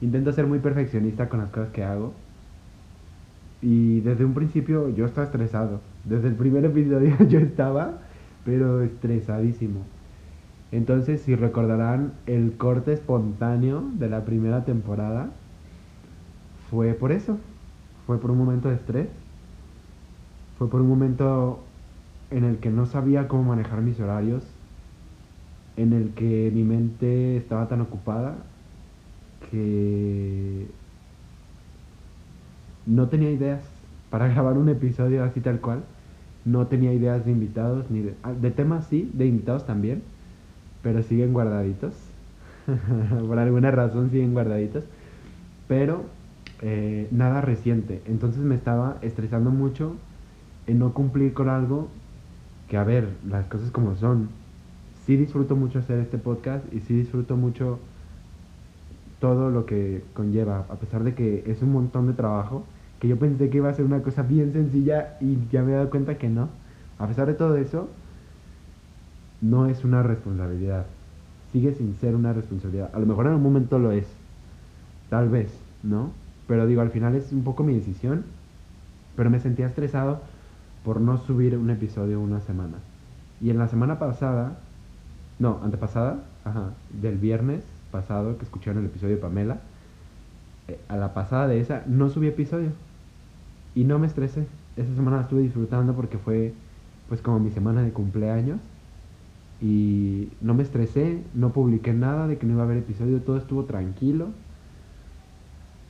Intento 0.00 0.32
ser 0.32 0.46
muy 0.46 0.60
perfeccionista 0.60 1.28
con 1.28 1.40
las 1.40 1.50
cosas 1.50 1.70
que 1.72 1.84
hago. 1.84 2.14
Y 3.60 4.00
desde 4.00 4.24
un 4.24 4.34
principio 4.34 4.88
yo 4.90 5.06
estaba 5.06 5.26
estresado. 5.26 5.80
Desde 6.04 6.28
el 6.28 6.34
primer 6.36 6.64
episodio 6.64 7.16
yo 7.28 7.38
estaba, 7.40 7.98
pero 8.44 8.82
estresadísimo. 8.82 9.86
Entonces, 10.72 11.22
si 11.22 11.34
recordarán, 11.36 12.14
el 12.26 12.56
corte 12.56 12.92
espontáneo 12.94 13.82
de 13.94 14.08
la 14.10 14.24
primera 14.24 14.64
temporada 14.64 15.30
fue 16.70 16.94
por 16.94 17.12
eso. 17.12 17.38
Fue 18.08 18.18
por 18.18 18.30
un 18.30 18.38
momento 18.38 18.70
de 18.70 18.76
estrés. 18.76 19.06
Fue 20.56 20.70
por 20.70 20.80
un 20.80 20.88
momento 20.88 21.60
en 22.30 22.44
el 22.44 22.56
que 22.56 22.70
no 22.70 22.86
sabía 22.86 23.28
cómo 23.28 23.42
manejar 23.42 23.82
mis 23.82 24.00
horarios. 24.00 24.42
En 25.76 25.92
el 25.92 26.14
que 26.14 26.50
mi 26.54 26.62
mente 26.62 27.36
estaba 27.36 27.68
tan 27.68 27.82
ocupada 27.82 28.36
que 29.50 30.68
no 32.86 33.08
tenía 33.08 33.30
ideas 33.30 33.60
para 34.08 34.26
grabar 34.32 34.56
un 34.56 34.70
episodio 34.70 35.22
así 35.22 35.42
tal 35.42 35.60
cual. 35.60 35.84
No 36.46 36.66
tenía 36.66 36.94
ideas 36.94 37.26
de 37.26 37.32
invitados, 37.32 37.90
ni 37.90 38.00
de, 38.00 38.14
ah, 38.22 38.32
de 38.32 38.50
temas 38.50 38.86
sí, 38.86 39.10
de 39.12 39.26
invitados 39.26 39.66
también, 39.66 40.02
pero 40.80 41.02
siguen 41.02 41.34
guardaditos. 41.34 41.92
Por 43.28 43.38
alguna 43.38 43.70
razón 43.70 44.10
siguen 44.10 44.32
guardaditos. 44.32 44.84
Pero 45.68 46.16
eh, 46.62 47.08
nada 47.10 47.40
reciente. 47.40 48.02
Entonces 48.06 48.42
me 48.42 48.54
estaba 48.54 48.98
estresando 49.02 49.50
mucho 49.50 49.94
en 50.66 50.78
no 50.78 50.92
cumplir 50.92 51.32
con 51.32 51.48
algo 51.48 51.88
que, 52.68 52.76
a 52.76 52.84
ver, 52.84 53.08
las 53.26 53.46
cosas 53.46 53.70
como 53.70 53.96
son. 53.96 54.28
Sí 55.04 55.16
disfruto 55.16 55.56
mucho 55.56 55.78
hacer 55.78 55.98
este 56.00 56.18
podcast 56.18 56.64
y 56.72 56.80
sí 56.80 56.94
disfruto 56.94 57.36
mucho 57.36 57.78
todo 59.20 59.50
lo 59.50 59.66
que 59.66 60.04
conlleva, 60.14 60.66
a 60.68 60.76
pesar 60.76 61.02
de 61.02 61.14
que 61.14 61.44
es 61.46 61.62
un 61.62 61.72
montón 61.72 62.06
de 62.06 62.12
trabajo, 62.12 62.64
que 63.00 63.08
yo 63.08 63.18
pensé 63.18 63.48
que 63.48 63.56
iba 63.56 63.68
a 63.68 63.74
ser 63.74 63.84
una 63.84 64.02
cosa 64.02 64.22
bien 64.22 64.52
sencilla 64.52 65.16
y 65.20 65.38
ya 65.50 65.62
me 65.62 65.72
he 65.72 65.74
dado 65.74 65.90
cuenta 65.90 66.18
que 66.18 66.28
no. 66.28 66.48
A 66.98 67.06
pesar 67.06 67.26
de 67.26 67.34
todo 67.34 67.56
eso, 67.56 67.88
no 69.40 69.66
es 69.66 69.84
una 69.84 70.02
responsabilidad. 70.02 70.86
Sigue 71.52 71.72
sin 71.72 71.94
ser 71.96 72.14
una 72.14 72.32
responsabilidad. 72.32 72.90
A 72.92 72.98
lo 72.98 73.06
mejor 73.06 73.26
en 73.26 73.34
un 73.34 73.42
momento 73.42 73.78
lo 73.78 73.92
es. 73.92 74.06
Tal 75.08 75.28
vez, 75.28 75.48
¿no? 75.82 76.10
Pero 76.48 76.66
digo, 76.66 76.80
al 76.80 76.90
final 76.90 77.14
es 77.14 77.30
un 77.30 77.44
poco 77.44 77.62
mi 77.62 77.74
decisión. 77.74 78.24
Pero 79.14 79.30
me 79.30 79.38
sentía 79.38 79.66
estresado 79.66 80.20
por 80.84 81.00
no 81.00 81.18
subir 81.18 81.56
un 81.56 81.70
episodio 81.70 82.20
una 82.20 82.40
semana. 82.40 82.78
Y 83.40 83.50
en 83.50 83.58
la 83.58 83.68
semana 83.68 83.98
pasada, 83.98 84.58
no, 85.38 85.60
antepasada, 85.62 86.24
ajá, 86.44 86.70
del 87.00 87.18
viernes 87.18 87.62
pasado 87.92 88.36
que 88.38 88.44
escucharon 88.44 88.82
el 88.82 88.90
episodio 88.90 89.16
de 89.16 89.22
Pamela, 89.22 89.58
eh, 90.68 90.78
a 90.88 90.96
la 90.96 91.14
pasada 91.14 91.46
de 91.48 91.60
esa 91.60 91.84
no 91.86 92.08
subí 92.10 92.26
episodio. 92.26 92.70
Y 93.74 93.84
no 93.84 93.98
me 93.98 94.06
estresé. 94.06 94.46
Esa 94.76 94.94
semana 94.94 95.18
la 95.18 95.22
estuve 95.22 95.42
disfrutando 95.42 95.94
porque 95.94 96.18
fue 96.18 96.54
pues 97.08 97.22
como 97.22 97.38
mi 97.38 97.50
semana 97.50 97.82
de 97.82 97.92
cumpleaños. 97.92 98.60
Y 99.60 100.28
no 100.40 100.54
me 100.54 100.62
estresé, 100.62 101.22
no 101.34 101.52
publiqué 101.52 101.92
nada 101.92 102.28
de 102.28 102.38
que 102.38 102.46
no 102.46 102.52
iba 102.54 102.62
a 102.62 102.64
haber 102.64 102.78
episodio, 102.78 103.20
todo 103.20 103.36
estuvo 103.36 103.64
tranquilo. 103.64 104.28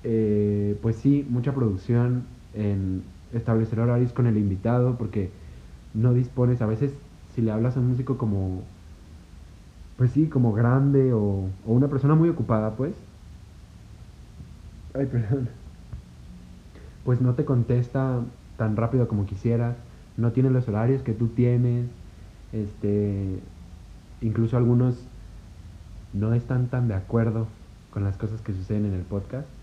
Eh, 0.02 0.78
pues 0.82 0.96
sí, 0.96 1.26
mucha 1.28 1.54
producción 1.54 2.40
en 2.52 3.16
establecer 3.30 3.80
horarios 3.80 4.12
con 4.12 4.26
el 4.26 4.38
invitado 4.38 4.96
porque 4.96 5.38
no 5.92 6.14
dispones, 6.14 6.62
a 6.62 6.66
veces 6.66 7.00
si 7.28 7.42
le 7.42 7.50
hablas 7.52 7.76
a 7.76 7.80
un 7.80 7.88
músico 7.88 8.16
como, 8.18 8.74
pues 9.96 10.12
sí, 10.12 10.28
como 10.30 10.52
grande 10.52 11.12
o, 11.12 11.58
o 11.62 11.72
una 11.74 11.88
persona 11.88 12.14
muy 12.14 12.28
ocupada, 12.30 12.76
pues, 12.76 13.08
ay, 14.94 15.06
perdón, 15.06 15.48
pues 17.02 17.20
no 17.20 17.34
te 17.34 17.44
contesta 17.44 18.26
tan 18.56 18.76
rápido 18.76 19.08
como 19.08 19.26
quisieras, 19.26 19.84
no 20.16 20.32
tiene 20.32 20.50
los 20.50 20.68
horarios 20.68 21.02
que 21.02 21.14
tú 21.14 21.34
tienes, 21.34 21.96
este, 22.52 23.50
incluso 24.20 24.56
algunos 24.56 25.14
no 26.12 26.34
están 26.34 26.70
tan 26.70 26.88
de 26.88 26.94
acuerdo 26.94 27.58
con 27.90 28.04
las 28.04 28.18
cosas 28.18 28.42
que 28.42 28.52
suceden 28.54 28.87
en 28.87 28.94
el 28.94 29.06
podcast. 29.06 29.58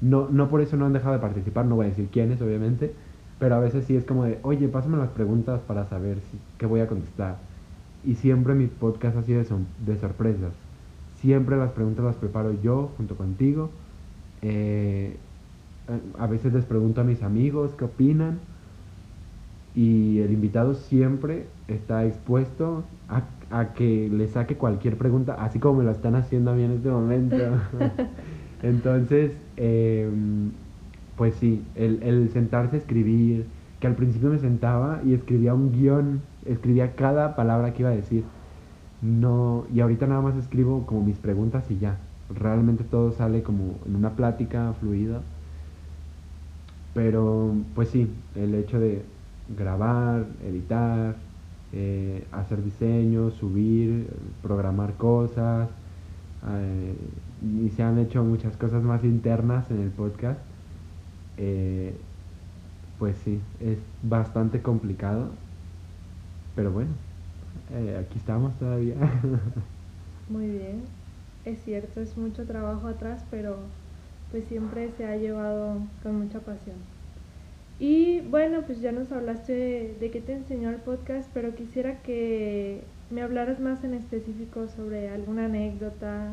No, 0.00 0.28
no 0.30 0.48
por 0.48 0.60
eso 0.60 0.76
no 0.76 0.86
han 0.86 0.92
dejado 0.92 1.14
de 1.14 1.20
participar, 1.20 1.66
no 1.66 1.76
voy 1.76 1.86
a 1.86 1.88
decir 1.90 2.10
quiénes, 2.10 2.40
obviamente, 2.42 2.96
pero 3.38 3.54
a 3.56 3.60
veces 3.60 3.86
sí 3.86 3.96
es 3.96 4.04
como 4.04 4.24
de, 4.24 4.40
oye, 4.42 4.68
pásame 4.68 4.98
las 4.98 5.10
preguntas 5.10 5.62
para 5.62 5.86
saber 5.86 6.22
qué 6.58 6.66
voy 6.66 6.80
a 6.80 6.86
contestar. 6.88 7.48
Y 8.02 8.16
siempre 8.16 8.54
mi 8.54 8.68
podcast 8.68 9.16
ha 9.16 9.22
sido 9.22 9.42
de, 9.42 9.66
de 9.78 9.98
sorpresas. 9.98 10.54
Siempre 11.08 11.56
las 11.56 11.72
preguntas 11.72 12.04
las 12.04 12.16
preparo 12.18 12.52
yo 12.52 12.88
junto 12.96 13.16
contigo. 13.16 13.80
Eh, 14.42 15.24
a- 15.86 16.24
a 16.24 16.26
veces 16.28 16.52
les 16.54 16.66
pregunto 16.66 17.00
a 17.02 17.04
mis 17.04 17.22
amigos 17.22 17.74
qué 17.76 17.84
opinan. 17.86 18.48
Y 19.74 20.20
el 20.20 20.32
invitado 20.32 20.74
siempre 20.74 21.54
está 21.68 22.06
expuesto 22.06 22.90
a, 23.08 23.36
a 23.50 23.74
que 23.74 24.08
le 24.08 24.26
saque 24.28 24.56
cualquier 24.56 24.96
pregunta, 24.96 25.34
así 25.34 25.60
como 25.60 25.80
me 25.80 25.84
lo 25.84 25.90
están 25.90 26.14
haciendo 26.16 26.50
a 26.50 26.54
mí 26.54 26.62
en 26.64 26.72
este 26.72 26.90
momento. 26.90 27.42
Entonces, 28.62 29.32
em, 29.56 30.50
pues 31.16 31.34
sí, 31.36 31.62
el, 31.74 32.30
sentarse 32.32 32.76
a 32.76 32.78
escribir, 32.78 33.46
que 33.80 33.86
al 33.86 33.94
principio 33.94 34.30
me 34.30 34.38
sentaba 34.38 35.00
y 35.04 35.14
escribía 35.14 35.54
un 35.54 35.72
guion, 35.72 36.22
escribía 36.46 36.94
cada 36.96 37.36
palabra 37.36 37.72
que 37.72 37.82
iba 37.82 37.90
a 37.90 37.96
decir. 37.96 38.24
No, 39.02 39.66
y 39.72 39.80
ahorita 39.80 40.06
nada 40.06 40.22
más 40.22 40.36
escribo 40.36 40.86
como 40.86 41.02
mis 41.04 41.18
preguntas 41.18 41.70
y 41.70 41.78
ya. 41.78 41.98
Realmente 42.34 42.84
todo 42.84 43.12
sale 43.12 43.42
como 43.42 43.74
en 43.86 43.96
una 43.96 44.10
plática 44.10 44.72
fluida. 44.80 45.20
Pero, 46.94 47.54
pues 47.74 47.90
sí, 47.90 48.10
el 48.34 48.54
hecho 48.54 48.80
de 48.80 49.02
grabar, 49.56 50.26
editar, 50.44 51.16
eh, 51.72 52.24
hacer 52.32 52.64
diseños, 52.64 53.34
subir, 53.34 54.08
programar 54.42 54.94
cosas, 54.94 55.68
eh, 56.48 56.94
y 57.42 57.70
se 57.70 57.82
han 57.82 57.98
hecho 57.98 58.22
muchas 58.24 58.56
cosas 58.56 58.82
más 58.82 59.04
internas 59.04 59.70
en 59.70 59.82
el 59.82 59.90
podcast. 59.90 60.40
Eh, 61.38 61.94
pues 62.98 63.16
sí, 63.24 63.40
es 63.60 63.78
bastante 64.02 64.62
complicado, 64.62 65.30
pero 66.54 66.72
bueno, 66.72 66.90
eh, 67.72 68.02
aquí 68.04 68.18
estamos 68.18 68.58
todavía. 68.58 68.96
Muy 70.28 70.48
bien, 70.48 70.82
es 71.44 71.62
cierto, 71.62 72.00
es 72.00 72.16
mucho 72.16 72.46
trabajo 72.46 72.88
atrás, 72.88 73.24
pero 73.30 73.56
pues 74.30 74.44
siempre 74.46 74.90
se 74.96 75.06
ha 75.06 75.16
llevado 75.16 75.78
con 76.02 76.18
mucha 76.18 76.40
pasión. 76.40 76.76
Y 77.78 78.22
bueno, 78.22 78.62
pues 78.66 78.80
ya 78.80 78.92
nos 78.92 79.12
hablaste 79.12 79.52
de, 79.52 79.96
de 80.00 80.10
qué 80.10 80.20
te 80.20 80.32
enseñó 80.32 80.70
el 80.70 80.76
podcast, 80.76 81.28
pero 81.34 81.54
quisiera 81.54 82.02
que 82.02 82.82
me 83.10 83.22
hablaras 83.22 83.60
más 83.60 83.84
en 83.84 83.94
específico 83.94 84.68
sobre 84.68 85.08
alguna 85.08 85.46
anécdota 85.46 86.32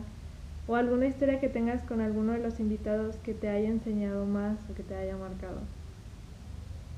o 0.67 0.75
alguna 0.75 1.07
historia 1.07 1.39
que 1.39 1.49
tengas 1.49 1.81
con 1.83 2.01
alguno 2.01 2.33
de 2.33 2.39
los 2.39 2.59
invitados 2.59 3.15
que 3.17 3.33
te 3.33 3.49
haya 3.49 3.69
enseñado 3.69 4.25
más 4.25 4.57
o 4.69 4.73
que 4.73 4.83
te 4.83 4.95
haya 4.95 5.15
marcado. 5.17 5.59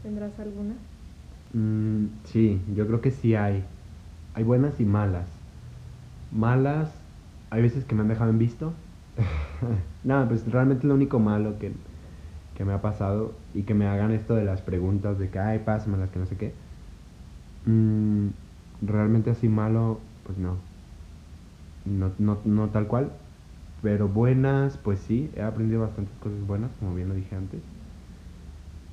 ¿Tendrás 0.03 0.39
alguna? 0.39 0.75
Mm, 1.53 2.05
sí, 2.25 2.61
yo 2.75 2.85
creo 2.87 3.01
que 3.01 3.11
sí 3.11 3.35
hay. 3.35 3.63
Hay 4.33 4.43
buenas 4.43 4.79
y 4.79 4.85
malas. 4.85 5.27
Malas, 6.31 6.91
hay 7.49 7.61
veces 7.61 7.85
que 7.85 7.95
me 7.95 8.01
han 8.01 8.07
dejado 8.07 8.29
en 8.29 8.37
visto 8.37 8.73
Nada, 10.03 10.27
pues 10.27 10.49
realmente 10.51 10.87
lo 10.87 10.93
único 10.93 11.19
malo 11.19 11.57
que, 11.59 11.71
que 12.55 12.65
me 12.65 12.73
ha 12.73 12.81
pasado 12.81 13.33
y 13.53 13.63
que 13.63 13.73
me 13.73 13.87
hagan 13.87 14.11
esto 14.11 14.35
de 14.35 14.45
las 14.45 14.61
preguntas 14.61 15.19
de 15.19 15.29
que, 15.29 15.39
ay, 15.39 15.59
pásamelas, 15.59 16.09
que 16.09 16.19
no 16.19 16.25
sé 16.25 16.37
qué. 16.37 16.53
Mm, 17.65 18.29
realmente 18.87 19.29
así 19.31 19.49
malo, 19.49 19.99
pues 20.25 20.37
no. 20.37 20.55
No, 21.85 22.11
no. 22.19 22.37
no 22.45 22.69
tal 22.69 22.87
cual. 22.87 23.11
Pero 23.81 24.07
buenas, 24.07 24.77
pues 24.77 24.99
sí, 24.99 25.29
he 25.35 25.41
aprendido 25.41 25.81
bastantes 25.81 26.13
cosas 26.17 26.45
buenas, 26.47 26.71
como 26.79 26.95
bien 26.95 27.09
lo 27.09 27.15
dije 27.15 27.35
antes. 27.35 27.61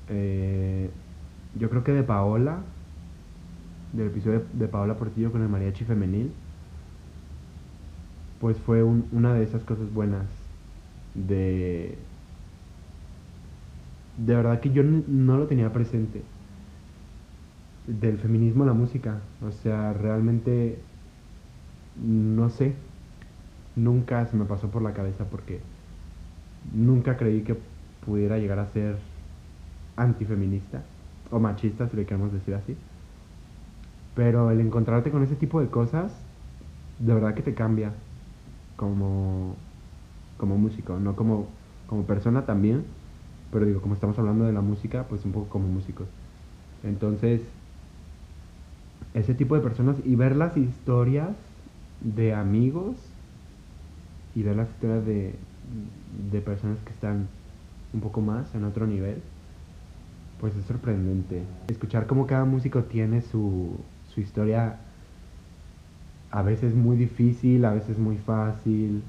Eh, 0.09 0.91
yo 1.59 1.71
creo 1.71 1.85
que 1.85 1.93
de 1.93 2.03
Paola, 2.03 2.59
del 3.93 4.09
episodio 4.09 4.43
de 4.53 4.69
Paola 4.69 4.95
Portillo 4.99 5.33
con 5.33 5.43
el 5.43 5.49
mariachi 5.49 5.85
femenil, 5.85 6.31
pues 8.41 8.57
fue 8.59 8.83
una 8.83 9.35
de 9.35 9.45
esas 9.45 9.63
cosas 9.63 9.93
buenas 9.95 10.27
de 11.15 11.97
de 14.27 14.35
verdad 14.35 14.61
que 14.61 14.71
yo 14.71 14.83
no 14.83 15.39
lo 15.39 15.47
tenía 15.47 15.73
presente 15.73 16.23
del 17.87 18.19
feminismo 18.19 18.65
a 18.65 18.67
la 18.67 18.73
música. 18.75 19.21
O 19.47 19.53
sea 19.53 19.93
realmente 19.93 20.79
no 21.97 22.49
sé. 22.51 22.75
Nunca 23.77 24.27
se 24.27 24.37
me 24.37 24.45
pasó 24.45 24.69
por 24.71 24.83
la 24.83 24.93
cabeza 24.93 25.25
porque 25.31 25.61
nunca 26.75 27.17
creí 27.17 27.43
que 27.43 27.57
pudiera 28.07 28.39
llegar 28.39 28.59
a 28.59 28.67
ser 28.67 28.97
antifeminista 29.97 30.83
o 31.31 31.39
machista 31.39 31.89
si 31.89 31.97
lo 31.97 32.05
queremos 32.07 32.33
decir 32.33 32.55
así. 32.55 32.77
Pero 34.15 34.51
el 34.51 34.61
encontrarte 34.61 35.11
con 35.11 35.23
ese 35.23 35.37
tipo 35.37 35.61
de 35.61 35.69
cosas 35.69 36.13
de 36.99 37.15
verdad 37.15 37.35
que 37.35 37.43
te 37.43 37.55
cambia 37.55 37.93
como, 38.77 39.57
como 40.37 40.59
músico, 40.59 40.99
no 40.99 41.17
como, 41.17 41.47
como 41.87 42.05
persona 42.05 42.47
también, 42.47 42.85
pero 43.53 43.67
digo, 43.67 43.81
como 43.81 43.95
estamos 43.95 44.19
hablando 44.19 44.45
de 44.45 44.53
la 44.53 44.61
música, 44.61 45.07
pues 45.09 45.25
un 45.25 45.33
poco 45.33 45.49
como 45.49 45.69
músico 45.69 46.05
Entonces, 46.83 47.43
ese 49.15 49.35
tipo 49.35 49.55
de 49.55 49.61
personas 49.61 49.97
y 50.05 50.17
ver 50.17 50.37
las 50.37 50.57
historias 50.57 51.31
de 52.01 52.35
amigos 52.35 52.97
y 54.35 54.43
ver 54.43 54.57
las 54.57 54.69
historias 54.71 55.05
de, 55.05 55.35
de 56.31 56.41
personas 56.41 56.79
que 56.85 56.93
están 56.93 57.27
un 57.93 58.01
poco 58.01 58.21
más 58.21 58.55
en 58.55 58.65
otro 58.65 58.87
nivel, 58.87 59.17
pues 60.41 60.57
es 60.57 60.65
sorprendente. 60.65 61.43
Escuchar 61.69 62.07
cómo 62.07 62.27
cada 62.27 62.45
músico 62.45 62.85
tiene 62.85 63.21
su, 63.21 63.77
su 64.15 64.21
historia 64.21 64.77
a 66.31 66.43
veces 66.43 66.75
muy 66.75 66.97
difícil, 66.97 67.65
a 67.67 67.73
veces 67.73 67.99
muy 67.99 68.17
fácil, 68.17 69.03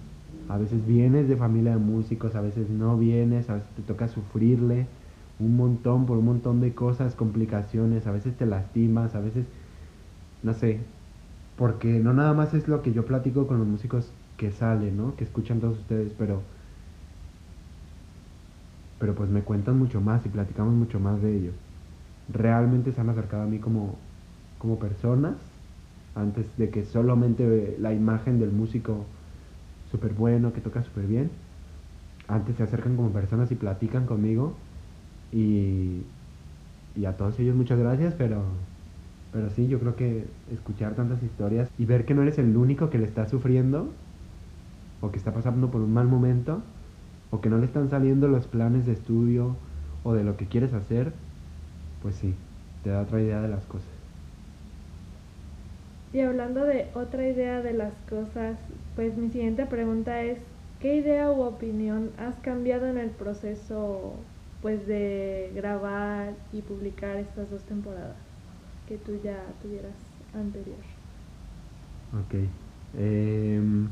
a 0.50 0.58
veces 0.58 0.86
vienes 0.86 1.30
de 1.30 1.38
familia 1.38 1.72
de 1.72 1.78
músicos, 1.78 2.36
a 2.36 2.42
veces 2.42 2.70
no 2.70 2.98
vienes, 2.98 3.50
a 3.50 3.56
veces 3.56 3.70
te 3.78 3.82
toca 3.82 4.10
sufrirle 4.10 4.86
un 5.40 5.56
montón 5.56 6.06
por 6.06 6.18
un 6.18 6.26
montón 6.26 6.62
de 6.62 6.74
cosas, 6.74 7.16
complicaciones, 7.16 8.08
a 8.08 8.12
veces 8.12 8.36
te 8.38 8.46
lastimas, 8.46 9.16
a 9.16 9.20
veces, 9.20 9.46
no 10.44 10.54
sé, 10.54 10.94
porque 11.56 12.00
no 12.00 12.14
nada 12.14 12.34
más 12.34 12.54
es 12.56 12.68
lo 12.70 12.82
que 12.84 12.94
yo 12.94 13.06
platico 13.06 13.48
con 13.48 13.60
los 13.60 13.68
músicos 13.68 14.20
que 14.38 14.52
salen, 14.52 14.98
¿no? 14.98 15.16
Que 15.16 15.26
escuchan 15.26 15.62
todos 15.62 15.80
ustedes, 15.80 16.14
pero 16.16 16.50
pero 18.98 19.16
pues 19.16 19.30
me 19.30 19.44
cuentan 19.44 19.78
mucho 19.78 20.02
más 20.02 20.26
y 20.26 20.30
platicamos 20.30 20.74
mucho 20.74 21.00
más 21.00 21.22
de 21.22 21.36
ello. 21.36 21.60
Realmente 22.28 22.94
se 22.94 23.02
han 23.02 23.10
acercado 23.10 23.44
a 23.44 23.48
mí 23.48 23.60
como 23.60 24.12
como 24.58 24.80
personas 24.80 25.62
antes 26.16 26.56
de 26.58 26.72
que 26.72 26.86
solamente 26.86 27.78
la 27.80 27.94
imagen 27.94 28.40
del 28.40 28.52
músico 28.54 29.14
súper 29.86 30.14
bueno, 30.16 30.54
que 30.54 30.62
toca 30.62 30.84
súper 30.84 31.08
bien. 31.08 31.42
Antes 32.28 32.58
se 32.58 32.64
acercan 32.64 32.96
como 32.98 33.14
personas 33.14 33.52
y 33.52 33.56
platican 33.58 34.06
conmigo. 34.08 34.66
Y, 35.32 36.16
y 36.96 37.06
a 37.06 37.18
todos 37.18 37.40
ellos 37.40 37.56
muchas 37.56 37.80
gracias, 37.80 38.16
pero, 38.16 38.73
pero 39.34 39.50
sí, 39.50 39.68
yo 39.68 39.80
creo 39.80 39.96
que 39.96 40.26
escuchar 40.54 40.94
tantas 40.94 41.22
historias 41.24 41.68
y 41.80 41.86
ver 41.86 42.06
que 42.06 42.14
no 42.14 42.22
eres 42.22 42.38
el 42.38 42.56
único 42.56 42.92
que 42.92 43.00
le 43.00 43.06
está 43.06 43.28
sufriendo 43.28 43.88
o 45.02 45.12
que 45.12 45.18
está 45.18 45.34
pasando 45.34 45.72
por 45.72 45.82
un 45.82 45.92
mal 45.92 46.08
momento 46.08 46.62
o 47.32 47.42
que 47.42 47.50
no 47.50 47.58
le 47.58 47.66
están 47.66 47.90
saliendo 47.90 48.28
los 48.28 48.46
planes 48.46 48.86
de 48.86 48.94
estudio 48.94 49.56
o 50.04 50.14
de 50.14 50.24
lo 50.24 50.38
que 50.38 50.46
quieres 50.46 50.72
hacer, 50.74 51.12
pues 52.04 52.14
sí, 52.16 52.36
te 52.84 52.92
da 52.92 53.02
otra 53.02 53.20
idea 53.22 53.42
de 53.42 53.48
las 53.48 53.66
cosas. 53.66 53.90
Y 56.14 56.20
hablando 56.20 56.64
de 56.64 56.86
otra 56.94 57.28
idea 57.28 57.62
de 57.62 57.74
las 57.74 57.94
cosas, 58.08 58.60
pues 58.96 59.18
mi 59.18 59.32
siguiente 59.32 59.66
pregunta 59.66 60.22
es, 60.22 60.38
¿qué 60.80 60.98
idea 60.98 61.32
u 61.32 61.42
opinión 61.42 62.12
has 62.20 62.36
cambiado 62.36 62.86
en 62.86 63.00
el 63.00 63.10
proceso 63.10 64.14
pues 64.62 64.86
de 64.86 65.52
grabar 65.56 66.34
y 66.54 66.62
publicar 66.62 67.18
estas 67.18 67.50
dos 67.50 67.64
temporadas 67.64 68.23
que 68.88 68.98
tú 68.98 69.20
ya 69.24 69.38
tuvieras 69.62 69.94
anterior? 70.34 70.78
Ok. 72.14 72.36
Em, 73.00 73.88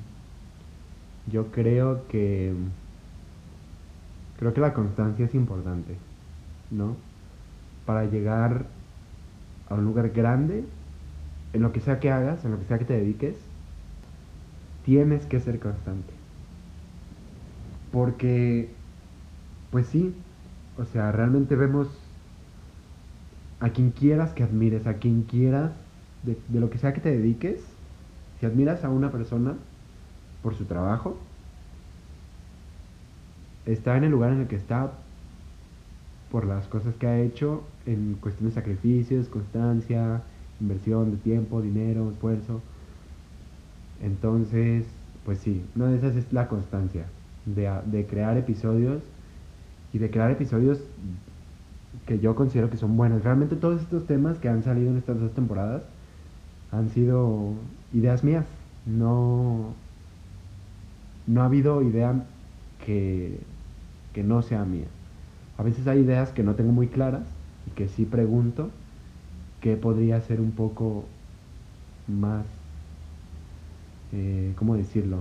yo 1.32 1.52
creo 1.52 2.08
que 2.08 2.54
creo 4.38 4.54
que 4.54 4.62
la 4.62 4.74
constancia 4.74 5.26
es 5.26 5.36
importante, 5.36 5.96
¿no? 6.72 6.96
Para 7.86 8.06
llegar 8.06 8.66
a 9.70 9.76
un 9.76 9.86
lugar 9.86 10.10
grande 10.10 10.64
en 11.54 11.62
lo 11.62 11.72
que 11.72 11.80
sea 11.80 12.00
que 12.00 12.12
hagas, 12.12 12.44
en 12.46 12.52
lo 12.52 12.60
que 12.60 12.66
sea 12.66 12.80
que 12.80 12.86
te 12.86 12.94
dediques, 12.94 13.36
tienes 14.84 15.26
que 15.26 15.40
ser 15.40 15.60
constante. 15.60 16.14
Porque, 17.92 18.70
pues 19.70 19.86
sí, 19.88 20.14
o 20.78 20.86
sea, 20.86 21.12
realmente 21.12 21.56
vemos 21.56 21.88
a 23.62 23.70
quien 23.70 23.92
quieras 23.92 24.34
que 24.34 24.44
admires, 24.44 24.86
a 24.88 24.96
quien 24.96 25.22
quieras, 25.22 25.72
de, 26.24 26.38
lo 26.60 26.70
que 26.70 26.78
sea 26.78 26.94
que 26.94 27.00
te 27.00 27.16
dediques, 27.16 27.62
si 28.40 28.46
admiras 28.46 28.84
a 28.84 28.90
una 28.90 29.12
persona 29.12 29.54
por 30.42 30.56
su 30.56 30.66
trabajo, 30.66 31.18
está 33.66 33.96
en 33.98 34.04
el 34.04 34.12
lugar 34.12 34.34
en 34.34 34.42
el 34.42 34.48
que 34.48 34.56
está 34.56 34.92
por 36.32 36.46
las 36.46 36.68
cosas 36.68 36.96
que 36.96 37.08
ha 37.08 37.20
hecho 37.20 37.64
en 37.86 38.18
cuestión 38.20 38.50
de 38.50 38.56
sacrificios, 38.56 39.28
constancia, 39.28 40.24
inversión 40.60 41.12
de 41.12 41.18
tiempo, 41.18 41.62
dinero, 41.62 42.10
esfuerzo. 42.12 42.62
Entonces, 44.02 44.86
pues 45.24 45.40
sí, 45.40 45.64
una 45.76 45.88
de 45.88 45.98
esas 45.98 46.16
es 46.16 46.34
la 46.34 46.48
constancia 46.48 47.06
de, 47.46 48.06
crear 48.10 48.38
episodios 48.38 49.04
y 49.94 50.00
de 50.00 50.10
crear 50.10 50.32
episodios 50.32 50.80
que 52.06 52.20
yo 52.20 52.36
considero 52.36 52.70
que 52.70 52.78
son 52.78 52.98
buenos. 52.98 53.24
Realmente 53.24 53.56
todos 53.56 53.82
estos 53.82 54.06
temas 54.08 54.38
que 54.40 54.50
han 54.50 54.64
salido 54.64 54.92
en 54.92 54.98
estas 54.98 55.20
dos 55.20 55.34
temporadas 55.34 55.84
han 56.72 56.90
sido 56.90 57.54
ideas 57.94 58.24
mías. 58.24 58.46
No, 58.86 59.76
no 61.28 61.42
ha 61.42 61.46
habido 61.46 61.82
idea 61.82 62.14
que, 62.86 63.40
que 64.14 64.24
no 64.24 64.42
sea 64.42 64.66
mía. 64.66 64.88
A 65.58 65.64
veces 65.64 65.88
hay 65.88 66.00
ideas 66.00 66.32
que 66.32 66.44
no 66.44 66.56
tengo 66.56 66.72
muy 66.72 66.88
claras 66.88 67.24
y 67.68 67.72
que 67.72 67.88
sí 67.88 68.06
pregunto 68.06 68.70
que 69.62 69.78
podría 69.78 70.20
ser 70.22 70.42
un 70.42 70.52
poco 70.52 71.06
más, 72.08 72.46
eh, 74.12 74.54
¿cómo 74.58 74.76
decirlo? 74.76 75.18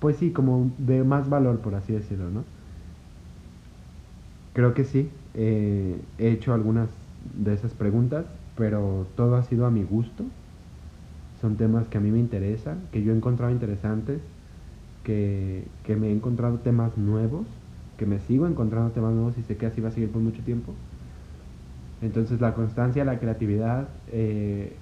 Pues 0.00 0.16
sí, 0.16 0.32
como 0.32 0.70
de 0.78 1.02
más 1.04 1.28
valor, 1.28 1.60
por 1.60 1.74
así 1.74 1.92
decirlo, 1.92 2.30
¿no? 2.30 2.44
Creo 4.58 4.74
que 4.74 4.82
sí, 4.82 5.08
eh, 5.34 5.94
he 6.18 6.30
hecho 6.32 6.52
algunas 6.52 6.88
de 7.36 7.54
esas 7.54 7.74
preguntas, 7.74 8.26
pero 8.56 9.06
todo 9.16 9.36
ha 9.36 9.44
sido 9.44 9.66
a 9.66 9.70
mi 9.70 9.84
gusto. 9.84 10.24
Son 11.40 11.56
temas 11.56 11.86
que 11.86 11.98
a 11.98 12.00
mí 12.00 12.10
me 12.10 12.18
interesan, 12.18 12.88
que 12.90 13.00
yo 13.04 13.12
he 13.12 13.16
encontrado 13.16 13.52
interesantes, 13.52 14.18
que, 15.04 15.62
que 15.84 15.94
me 15.94 16.08
he 16.08 16.10
encontrado 16.10 16.58
temas 16.58 16.98
nuevos, 16.98 17.46
que 17.98 18.06
me 18.06 18.18
sigo 18.18 18.48
encontrando 18.48 18.90
temas 18.90 19.12
nuevos 19.14 19.38
y 19.38 19.44
sé 19.44 19.56
que 19.56 19.66
así 19.66 19.80
va 19.80 19.90
a 19.90 19.92
seguir 19.92 20.10
por 20.10 20.22
mucho 20.22 20.42
tiempo. 20.42 20.74
Entonces 22.02 22.40
la 22.40 22.54
constancia, 22.54 23.04
la 23.04 23.20
creatividad, 23.20 23.88
eh, 24.08 24.72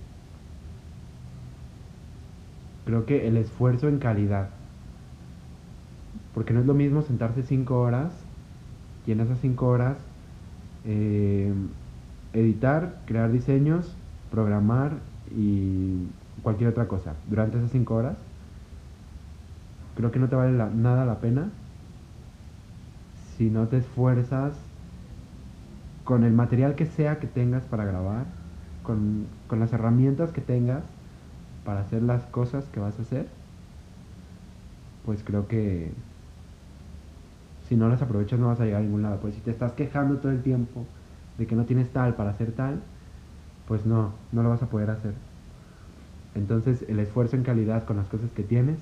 creo 2.87 3.05
que 3.05 3.29
el 3.29 3.37
esfuerzo 3.37 3.89
en 3.89 3.99
calidad. 3.99 4.49
Porque 6.33 6.55
no 6.55 6.61
es 6.61 6.67
lo 6.67 6.75
mismo 6.75 7.03
sentarse 7.03 7.43
cinco 7.43 7.81
horas 7.81 8.26
y 9.07 9.13
en 9.13 9.21
esas 9.21 9.39
cinco 9.41 9.69
horas 9.69 9.97
eh, 10.85 11.53
editar, 12.33 13.01
crear 13.07 13.31
diseños, 13.31 13.95
programar 14.31 14.93
y 15.37 16.07
cualquier 16.43 16.71
otra 16.71 16.89
cosa. 16.89 17.15
Durante 17.29 17.59
esas 17.59 17.71
cinco 17.71 17.95
horas 17.95 18.17
creo 19.97 20.11
que 20.11 20.19
no 20.19 20.29
te 20.29 20.37
vale 20.37 20.53
nada 20.53 21.07
la 21.07 21.21
pena 21.21 21.51
si 23.37 23.51
no 23.51 23.67
te 23.69 23.79
esfuerzas 23.79 24.55
con 26.05 26.25
el 26.25 26.33
material 26.33 26.75
que 26.75 26.87
sea 26.87 27.19
que 27.19 27.27
tengas 27.27 27.65
para 27.65 27.85
grabar, 27.85 28.25
con, 28.83 29.27
las 29.51 29.73
herramientas 29.73 30.31
que 30.31 30.41
tengas 30.41 30.85
para 31.65 31.81
hacer 31.81 32.03
las 32.03 32.23
cosas 32.25 32.65
que 32.67 32.81
vas 32.81 32.99
a 32.99 33.03
hacer, 33.03 33.27
pues 35.05 35.23
creo 35.25 35.49
que 35.49 35.93
si 37.69 37.77
no 37.77 37.89
las 37.89 38.03
aprovechas 38.03 38.39
no 38.39 38.49
vas 38.49 38.61
a 38.61 38.65
llegar 38.65 38.81
a 38.81 38.85
ningún 38.85 39.03
lado. 39.03 39.19
Pues 39.21 39.35
si 39.35 39.41
te 39.41 39.51
estás 39.51 39.73
quejando 39.73 40.17
todo 40.19 40.33
el 40.33 40.43
tiempo 40.43 40.85
de 41.39 41.47
que 41.47 41.57
no 41.57 41.65
tienes 41.65 41.91
tal 41.91 42.15
para 42.15 42.31
hacer 42.31 42.53
tal, 42.53 42.81
pues 43.67 43.87
no, 43.87 44.13
no 44.33 44.43
lo 44.43 44.51
vas 44.51 44.63
a 44.63 44.69
poder 44.71 44.91
hacer. 44.91 45.15
Entonces 46.35 46.85
el 46.89 46.99
esfuerzo 47.01 47.37
en 47.37 47.43
calidad 47.43 47.85
con 47.85 47.97
las 47.97 48.07
cosas 48.09 48.31
que 48.31 48.43
tienes, 48.43 48.79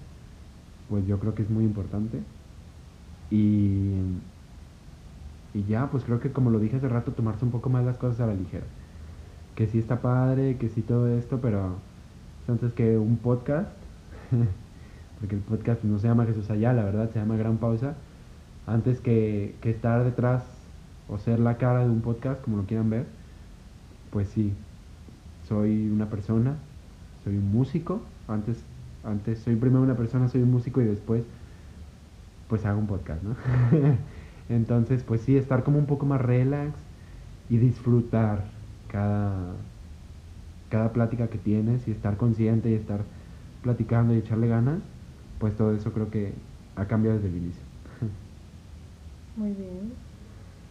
pues 0.89 1.07
yo 1.07 1.19
creo 1.19 1.35
que 1.35 1.43
es 1.43 1.51
muy 1.51 1.65
importante. 1.65 2.21
Y, 3.31 3.93
y 5.55 5.65
ya, 5.69 5.89
pues 5.91 6.05
creo 6.05 6.21
que 6.21 6.33
como 6.33 6.51
lo 6.51 6.59
dije 6.59 6.77
hace 6.77 6.89
rato, 6.89 7.13
tomarse 7.13 7.45
un 7.45 7.51
poco 7.51 7.71
más 7.71 7.85
las 7.85 7.97
cosas 7.97 8.21
a 8.21 8.27
la 8.27 8.35
ligera. 8.35 8.67
Que 9.55 9.67
sí 9.67 9.79
está 9.79 10.01
padre, 10.03 10.57
que 10.59 10.69
sí 10.69 10.83
todo 10.83 11.09
esto, 11.09 11.41
pero 11.41 11.77
entonces 12.47 12.75
que 12.75 12.99
un 12.99 13.17
podcast, 13.17 13.71
porque 15.21 15.37
el 15.37 15.43
podcast 15.43 15.85
no 15.85 15.99
se 15.99 16.09
llama 16.09 16.27
Jesús 16.27 16.51
Allá, 16.51 16.73
la 16.73 16.85
verdad, 16.85 17.11
se 17.13 17.19
llama 17.19 17.37
Gran 17.37 17.57
Pausa, 17.59 17.95
antes 18.67 19.01
que, 19.01 19.55
estar 19.63 20.05
detrás 20.05 20.43
o 21.09 21.19
ser 21.19 21.39
la 21.39 21.57
cara 21.57 21.81
de 21.81 21.91
un 21.91 22.01
podcast, 22.01 22.41
como 22.43 22.57
lo 22.59 22.65
quieran 22.65 22.91
ver, 22.91 23.07
pues 24.11 24.29
sí, 24.29 24.53
soy 25.49 25.89
una 25.89 26.07
persona, 26.07 26.57
soy 27.25 27.37
un 27.37 27.53
músico, 27.53 28.01
antes, 28.29 28.63
antes 29.05 29.39
soy 29.41 29.57
primero 29.57 29.83
una 29.83 29.97
persona, 29.97 30.29
soy 30.29 30.43
un 30.43 30.51
músico 30.51 30.81
y 30.81 30.85
después 30.85 31.25
pues 32.49 32.65
hago 32.65 32.79
un 32.79 32.87
podcast, 32.87 33.23
¿no? 33.23 33.35
Entonces, 34.49 35.03
pues 35.03 35.23
sí, 35.23 35.37
estar 35.37 35.65
como 35.65 35.79
un 35.79 35.87
poco 35.87 36.07
más 36.07 36.21
relax 36.21 36.75
y 37.49 37.57
disfrutar 37.57 38.45
cada, 38.89 39.55
cada 40.71 40.93
plática 40.93 41.29
que 41.29 41.39
tienes 41.39 41.87
y 41.89 41.91
estar 41.91 42.17
consciente 42.17 42.71
y 42.71 42.75
estar 42.75 43.01
platicando 43.63 44.15
y 44.15 44.19
echarle 44.19 44.49
ganas, 44.49 44.81
pues 45.39 45.57
todo 45.57 45.75
eso 45.75 45.93
creo 45.93 46.11
que 46.11 46.33
ha 46.77 46.85
cambiado 46.87 47.17
desde 47.17 47.29
el 47.29 47.37
inicio. 47.37 47.74
Muy 49.37 49.53
bien. 49.55 49.93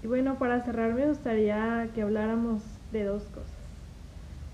Y 0.03 0.07
bueno, 0.07 0.37
para 0.39 0.61
cerrar 0.63 0.93
me 0.93 1.07
gustaría 1.07 1.91
que 1.93 2.01
habláramos 2.01 2.63
de 2.91 3.03
dos 3.05 3.23
cosas. 3.29 3.53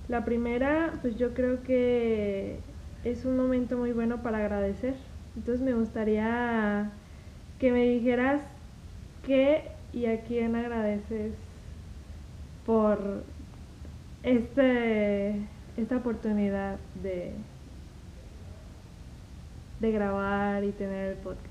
La 0.08 0.26
primera, 0.26 1.00
pues 1.02 1.18
yo 1.18 1.34
creo 1.34 1.64
que 1.64 2.60
es 3.04 3.26
un 3.26 3.38
momento 3.38 3.78
muy 3.78 3.94
bueno 3.94 4.22
para 4.24 4.40
agradecer. 4.40 4.96
Entonces 5.36 5.62
me 5.62 5.74
gustaría 5.74 6.92
que 7.60 7.72
me 7.72 7.86
dijeras 7.86 8.42
qué 9.24 9.72
y 9.94 10.06
a 10.08 10.24
quién 10.24 10.56
agradeces 10.56 11.36
por 12.66 13.24
este, 14.24 15.50
esta 15.78 15.98
oportunidad 15.98 16.80
de, 17.04 17.34
de 19.80 19.92
grabar 19.92 20.64
y 20.64 20.72
tener 20.72 21.10
el 21.12 21.18
podcast. 21.18 21.48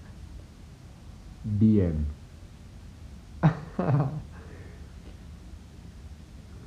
Bien. 1.44 2.06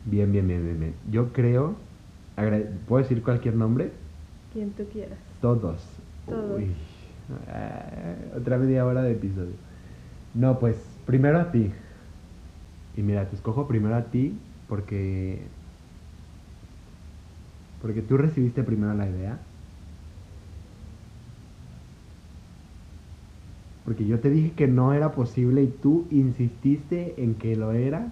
Bien, 0.06 0.32
bien, 0.32 0.48
bien, 0.48 0.64
bien, 0.64 0.80
bien. 0.80 0.94
Yo 1.10 1.34
creo, 1.34 1.76
¿puedo 2.88 3.04
decir 3.04 3.22
cualquier 3.24 3.56
nombre? 3.56 3.92
Quien 4.54 4.72
tú 4.72 4.84
quieras. 4.92 5.20
Todos. 5.42 5.86
Todos. 6.26 6.58
Uy. 6.58 6.68
Ah, 7.48 8.16
otra 8.38 8.58
media 8.58 8.86
hora 8.86 9.02
de 9.04 9.12
episodio. 9.14 9.54
No, 10.34 10.60
pues 10.60 10.78
primero 11.06 11.40
a 11.40 11.52
ti. 11.52 11.72
Y 12.98 13.02
mira, 13.02 13.26
te 13.26 13.36
escojo 13.36 13.68
primero 13.68 13.96
a 13.96 14.04
ti 14.04 14.38
porque 14.68 15.40
porque 17.82 18.02
tú 18.02 18.18
recibiste 18.18 18.64
primero 18.64 18.94
la 18.94 19.10
idea. 19.10 19.40
Porque 23.86 24.06
yo 24.06 24.20
te 24.20 24.30
dije 24.30 24.52
que 24.52 24.68
no 24.68 24.94
era 24.94 25.12
posible 25.12 25.64
y 25.64 25.68
tú 25.68 26.08
insististe 26.12 27.16
en 27.18 27.36
que 27.36 27.56
lo 27.56 27.72
era 27.72 28.12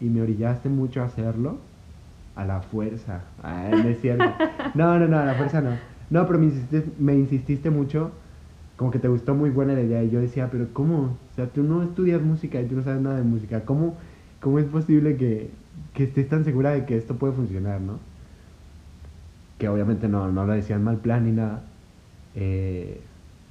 y 0.00 0.06
me 0.06 0.22
orillaste 0.22 0.68
mucho 0.68 1.02
a 1.02 1.06
hacerlo. 1.06 1.58
A 2.34 2.44
la 2.44 2.60
fuerza. 2.60 3.22
Ah, 3.42 3.70
no 3.70 3.88
es 3.88 4.00
cierto. 4.00 4.24
No, 4.74 4.98
no, 4.98 5.08
no, 5.08 5.18
a 5.18 5.24
la 5.24 5.34
fuerza 5.34 5.62
no. 5.62 5.70
No, 6.10 6.26
pero 6.26 6.38
me 6.38 6.46
insististe, 6.46 6.90
me 6.98 7.14
insististe 7.14 7.70
mucho. 7.70 8.10
Como 8.76 8.90
que 8.90 8.98
te 8.98 9.08
gustó 9.08 9.34
muy 9.34 9.48
buena 9.48 9.72
la 9.72 9.80
idea. 9.80 10.04
Y 10.04 10.10
yo 10.10 10.20
decía, 10.20 10.50
pero 10.50 10.66
¿cómo? 10.72 11.16
O 11.32 11.34
sea, 11.34 11.46
tú 11.46 11.62
no 11.62 11.82
estudias 11.82 12.20
música 12.20 12.60
y 12.60 12.66
tú 12.66 12.76
no 12.76 12.82
sabes 12.82 13.00
nada 13.00 13.16
de 13.16 13.22
música. 13.22 13.64
¿Cómo, 13.64 13.96
cómo 14.40 14.58
es 14.58 14.66
posible 14.66 15.16
que, 15.16 15.50
que 15.94 16.04
estés 16.04 16.28
tan 16.28 16.44
segura 16.44 16.72
de 16.72 16.84
que 16.84 16.96
esto 16.96 17.16
puede 17.16 17.32
funcionar, 17.32 17.80
no? 17.80 17.98
que 19.58 19.68
obviamente 19.68 20.08
no, 20.08 20.30
no 20.30 20.44
lo 20.46 20.52
decían 20.52 20.84
mal 20.84 20.98
plan 20.98 21.24
ni 21.24 21.32
nada. 21.32 21.62
Eh, 22.34 23.00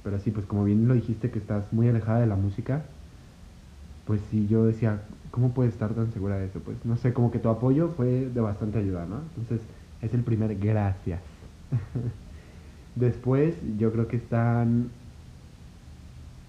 pero 0.06 0.20
sí, 0.20 0.30
pues 0.30 0.46
como 0.46 0.62
bien 0.62 0.86
lo 0.86 0.94
dijiste 0.94 1.32
que 1.32 1.40
estás 1.40 1.72
muy 1.72 1.88
alejada 1.88 2.20
de 2.20 2.28
la 2.28 2.36
música, 2.36 2.82
pues 4.06 4.20
sí, 4.30 4.46
yo 4.46 4.64
decía, 4.64 5.00
¿cómo 5.32 5.50
puedes 5.50 5.72
estar 5.72 5.94
tan 5.94 6.12
segura 6.12 6.38
de 6.38 6.46
eso? 6.46 6.60
Pues 6.60 6.76
no 6.84 6.96
sé, 6.96 7.12
como 7.12 7.32
que 7.32 7.40
tu 7.40 7.48
apoyo 7.48 7.88
fue 7.88 8.30
de 8.32 8.40
bastante 8.40 8.78
ayuda, 8.78 9.04
¿no? 9.04 9.22
Entonces, 9.36 9.66
es 10.02 10.14
el 10.14 10.22
primer 10.22 10.54
gracias. 10.60 11.20
Después, 12.94 13.56
yo 13.78 13.90
creo 13.90 14.06
que 14.06 14.18
están 14.18 14.90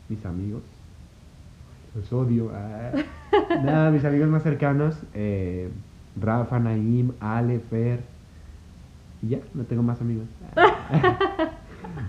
mis 0.08 0.24
amigos. 0.24 0.62
Los 1.96 2.14
odio. 2.14 2.52
Ah. 2.54 2.92
Nada, 3.64 3.90
mis 3.90 4.06
amigos 4.06 4.30
más 4.30 4.44
cercanos, 4.44 5.02
eh, 5.16 5.72
Rafa, 6.16 6.60
Naim, 6.60 7.12
Ale, 7.20 7.58
Fer, 7.58 8.02
y 9.24 9.30
ya, 9.30 9.40
no 9.56 9.64
tengo 9.64 9.82
más 9.82 10.00
amigos. 10.00 10.28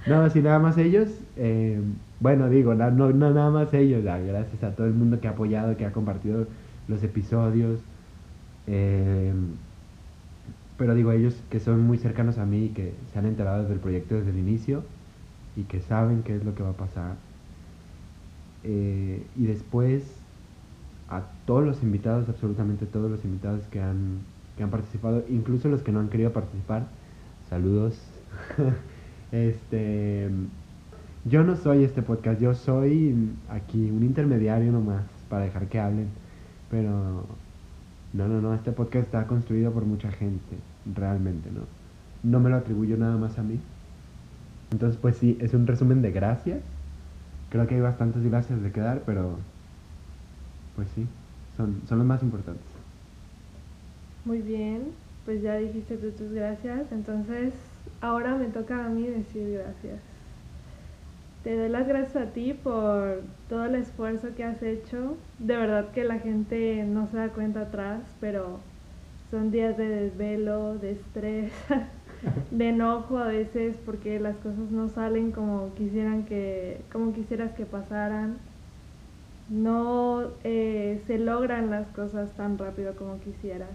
no, 0.06 0.28
si 0.30 0.40
nada 0.40 0.58
más 0.58 0.78
ellos, 0.78 1.08
eh, 1.36 1.80
bueno, 2.20 2.48
digo, 2.48 2.74
no, 2.74 2.90
no, 2.90 3.12
nada 3.12 3.50
más 3.50 3.72
ellos, 3.74 4.04
gracias 4.04 4.62
a 4.62 4.72
todo 4.74 4.86
el 4.86 4.94
mundo 4.94 5.20
que 5.20 5.28
ha 5.28 5.32
apoyado, 5.32 5.76
que 5.76 5.86
ha 5.86 5.92
compartido 5.92 6.46
los 6.88 7.02
episodios. 7.02 7.80
Eh, 8.66 9.32
pero 10.76 10.94
digo, 10.94 11.12
ellos 11.12 11.34
que 11.50 11.60
son 11.60 11.80
muy 11.80 11.98
cercanos 11.98 12.38
a 12.38 12.46
mí 12.46 12.66
y 12.66 12.68
que 12.70 12.94
se 13.12 13.18
han 13.18 13.26
enterado 13.26 13.64
del 13.68 13.80
proyecto 13.80 14.14
desde 14.14 14.30
el 14.30 14.38
inicio 14.38 14.84
y 15.56 15.64
que 15.64 15.80
saben 15.80 16.22
qué 16.22 16.36
es 16.36 16.44
lo 16.44 16.54
que 16.54 16.62
va 16.62 16.70
a 16.70 16.74
pasar. 16.74 17.16
Eh, 18.64 19.22
y 19.36 19.46
después 19.46 20.02
a 21.08 21.22
todos 21.46 21.64
los 21.64 21.82
invitados, 21.82 22.28
absolutamente 22.28 22.86
todos 22.86 23.10
los 23.10 23.24
invitados 23.24 23.62
que 23.70 23.80
han, 23.80 24.18
que 24.56 24.62
han 24.62 24.70
participado, 24.70 25.24
incluso 25.28 25.68
los 25.68 25.82
que 25.82 25.90
no 25.92 26.00
han 26.00 26.10
querido 26.10 26.32
participar, 26.32 26.86
Saludos. 27.48 27.98
este, 29.32 30.28
yo 31.24 31.44
no 31.44 31.56
soy 31.56 31.84
este 31.84 32.02
podcast, 32.02 32.40
yo 32.40 32.54
soy 32.54 33.14
aquí 33.48 33.90
un 33.90 34.02
intermediario 34.02 34.72
nomás 34.72 35.04
para 35.28 35.44
dejar 35.44 35.66
que 35.66 35.80
hablen. 35.80 36.08
Pero 36.70 37.26
no, 38.12 38.28
no, 38.28 38.40
no, 38.40 38.54
este 38.54 38.72
podcast 38.72 39.06
está 39.06 39.26
construido 39.26 39.72
por 39.72 39.84
mucha 39.84 40.10
gente, 40.10 40.56
realmente, 40.94 41.50
¿no? 41.50 41.62
No 42.22 42.40
me 42.40 42.50
lo 42.50 42.56
atribuyo 42.56 42.96
nada 42.96 43.16
más 43.16 43.38
a 43.38 43.42
mí. 43.42 43.58
Entonces, 44.70 44.98
pues 45.00 45.16
sí, 45.16 45.38
es 45.40 45.54
un 45.54 45.66
resumen 45.66 46.02
de 46.02 46.10
gracias. 46.10 46.60
Creo 47.50 47.66
que 47.66 47.76
hay 47.76 47.80
bastantes 47.80 48.22
gracias 48.24 48.62
de 48.62 48.70
quedar, 48.70 49.02
pero 49.06 49.38
pues 50.76 50.88
sí, 50.94 51.06
son, 51.56 51.80
son 51.88 51.98
los 51.98 52.06
más 52.06 52.22
importantes. 52.22 52.64
Muy 54.24 54.42
bien 54.42 55.08
pues 55.28 55.42
ya 55.42 55.56
dijiste 55.56 55.98
tú 55.98 56.10
tus 56.12 56.32
gracias, 56.32 56.90
entonces 56.90 57.52
ahora 58.00 58.34
me 58.34 58.46
toca 58.46 58.84
a 58.84 58.88
mí 58.88 59.06
decir 59.06 59.52
gracias. 59.52 60.00
Te 61.44 61.56
doy 61.56 61.68
las 61.68 61.86
gracias 61.86 62.16
a 62.16 62.32
ti 62.32 62.52
por 62.52 63.22
todo 63.48 63.64
el 63.66 63.76
esfuerzo 63.76 64.34
que 64.36 64.44
has 64.44 64.62
hecho. 64.62 65.16
De 65.38 65.56
verdad 65.56 65.90
que 65.92 66.04
la 66.04 66.18
gente 66.18 66.84
no 66.84 67.06
se 67.08 67.16
da 67.16 67.28
cuenta 67.30 67.62
atrás, 67.62 68.00
pero 68.20 68.58
son 69.30 69.50
días 69.50 69.76
de 69.76 69.88
desvelo, 69.88 70.76
de 70.78 70.92
estrés, 70.92 71.52
de 72.50 72.68
enojo 72.68 73.18
a 73.18 73.28
veces 73.28 73.76
porque 73.84 74.18
las 74.18 74.36
cosas 74.36 74.70
no 74.70 74.88
salen 74.88 75.30
como 75.30 75.74
quisieran 75.74 76.24
que, 76.24 76.80
como 76.92 77.12
quisieras 77.12 77.52
que 77.52 77.66
pasaran. 77.66 78.38
No 79.48 80.32
eh, 80.44 81.00
se 81.06 81.18
logran 81.18 81.70
las 81.70 81.86
cosas 81.88 82.32
tan 82.32 82.58
rápido 82.58 82.94
como 82.96 83.18
quisieras 83.20 83.70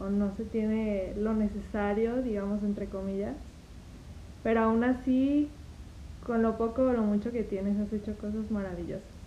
o 0.00 0.08
no 0.08 0.34
se 0.34 0.44
tiene 0.44 1.12
lo 1.16 1.34
necesario, 1.34 2.22
digamos, 2.22 2.62
entre 2.62 2.86
comillas. 2.86 3.36
Pero 4.42 4.60
aún 4.60 4.84
así, 4.84 5.48
con 6.26 6.42
lo 6.42 6.56
poco 6.56 6.82
o 6.82 6.92
lo 6.92 7.02
mucho 7.02 7.32
que 7.32 7.42
tienes, 7.42 7.78
has 7.78 7.92
hecho 7.92 8.14
cosas 8.16 8.50
maravillosas. 8.50 9.20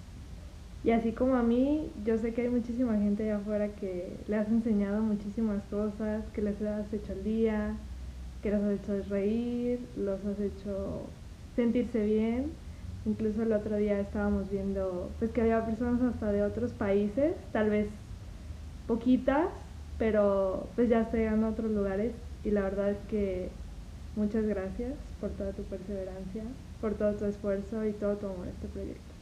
Y 0.83 0.91
así 0.91 1.13
como 1.13 1.35
a 1.35 1.43
mí, 1.43 1.89
yo 2.05 2.17
sé 2.17 2.33
que 2.33 2.41
hay 2.41 2.49
muchísima 2.49 2.97
gente 2.97 3.23
allá 3.23 3.37
afuera 3.37 3.69
que 3.69 4.17
le 4.27 4.35
has 4.35 4.49
enseñado 4.49 5.01
muchísimas 5.01 5.63
cosas, 5.69 6.25
que 6.33 6.41
les 6.41 6.61
has 6.61 6.91
hecho 6.91 7.13
el 7.13 7.23
día, 7.23 7.77
que 8.41 8.51
los 8.51 8.61
has 8.61 8.79
hecho 8.81 9.09
reír, 9.09 9.79
los 9.95 10.19
has 10.25 10.39
hecho 10.39 11.03
sentirse 11.55 12.05
bien. 12.05 12.51
Incluso 13.05 13.43
el 13.43 13.53
otro 13.53 13.77
día 13.77 13.99
estábamos 13.99 14.49
viendo 14.49 15.09
pues 15.19 15.31
que 15.31 15.41
había 15.41 15.65
personas 15.65 16.01
hasta 16.01 16.31
de 16.31 16.43
otros 16.43 16.71
países, 16.73 17.33
tal 17.53 17.69
vez 17.69 17.87
poquitas, 18.87 19.47
pero 19.97 20.67
pues 20.75 20.89
ya 20.89 21.01
estoy 21.01 21.21
llegando 21.21 21.47
a 21.47 21.51
otros 21.51 21.71
lugares 21.71 22.11
y 22.43 22.51
la 22.51 22.61
verdad 22.61 22.91
es 22.91 22.97
que 23.09 23.49
muchas 24.15 24.45
gracias 24.45 24.93
por 25.19 25.29
toda 25.31 25.51
tu 25.51 25.63
perseverancia, 25.63 26.43
por 26.81 26.93
todo 26.93 27.13
tu 27.13 27.25
esfuerzo 27.25 27.85
y 27.85 27.91
todo 27.93 28.15
tu 28.15 28.27
amor 28.27 28.47
a 28.47 28.49
este 28.49 28.67
proyecto. 28.67 29.13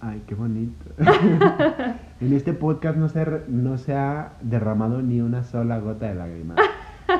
Ay, 0.00 0.22
qué 0.26 0.34
bonito. 0.34 0.84
en 2.20 2.32
este 2.32 2.52
podcast 2.52 2.96
no 2.96 3.08
se, 3.08 3.24
no 3.48 3.78
se 3.78 3.94
ha 3.94 4.32
derramado 4.42 5.00
ni 5.00 5.20
una 5.20 5.44
sola 5.44 5.78
gota 5.78 6.08
de 6.08 6.16
lágrima. 6.16 6.56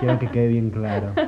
Quiero 0.00 0.18
que 0.18 0.28
quede 0.28 0.48
bien 0.48 0.70
claro. 0.70 1.12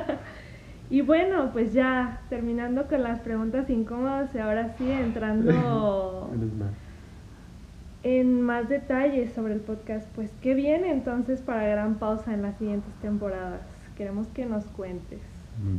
Y 0.89 1.01
bueno, 1.01 1.49
pues 1.51 1.73
ya 1.73 2.21
terminando 2.29 2.87
con 2.87 3.01
las 3.01 3.19
preguntas 3.19 3.69
incómodas 3.69 4.33
y 4.35 4.37
ahora 4.37 4.75
sí 4.77 4.89
entrando 4.89 6.29
en 8.03 8.41
más 8.41 8.69
detalles 8.69 9.33
sobre 9.33 9.55
el 9.55 9.61
podcast, 9.61 10.07
pues 10.13 10.31
¿qué 10.41 10.53
viene 10.53 10.91
entonces 10.91 11.41
para 11.41 11.65
Gran 11.65 11.95
Pausa 11.95 12.35
en 12.35 12.43
las 12.43 12.55
siguientes 12.57 12.93
temporadas? 13.01 13.61
Queremos 13.95 14.27
que 14.27 14.45
nos 14.45 14.65
cuentes. 14.65 15.19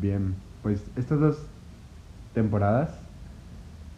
Bien, 0.00 0.34
pues 0.62 0.82
estas 0.96 1.20
dos 1.20 1.46
temporadas, 2.34 2.90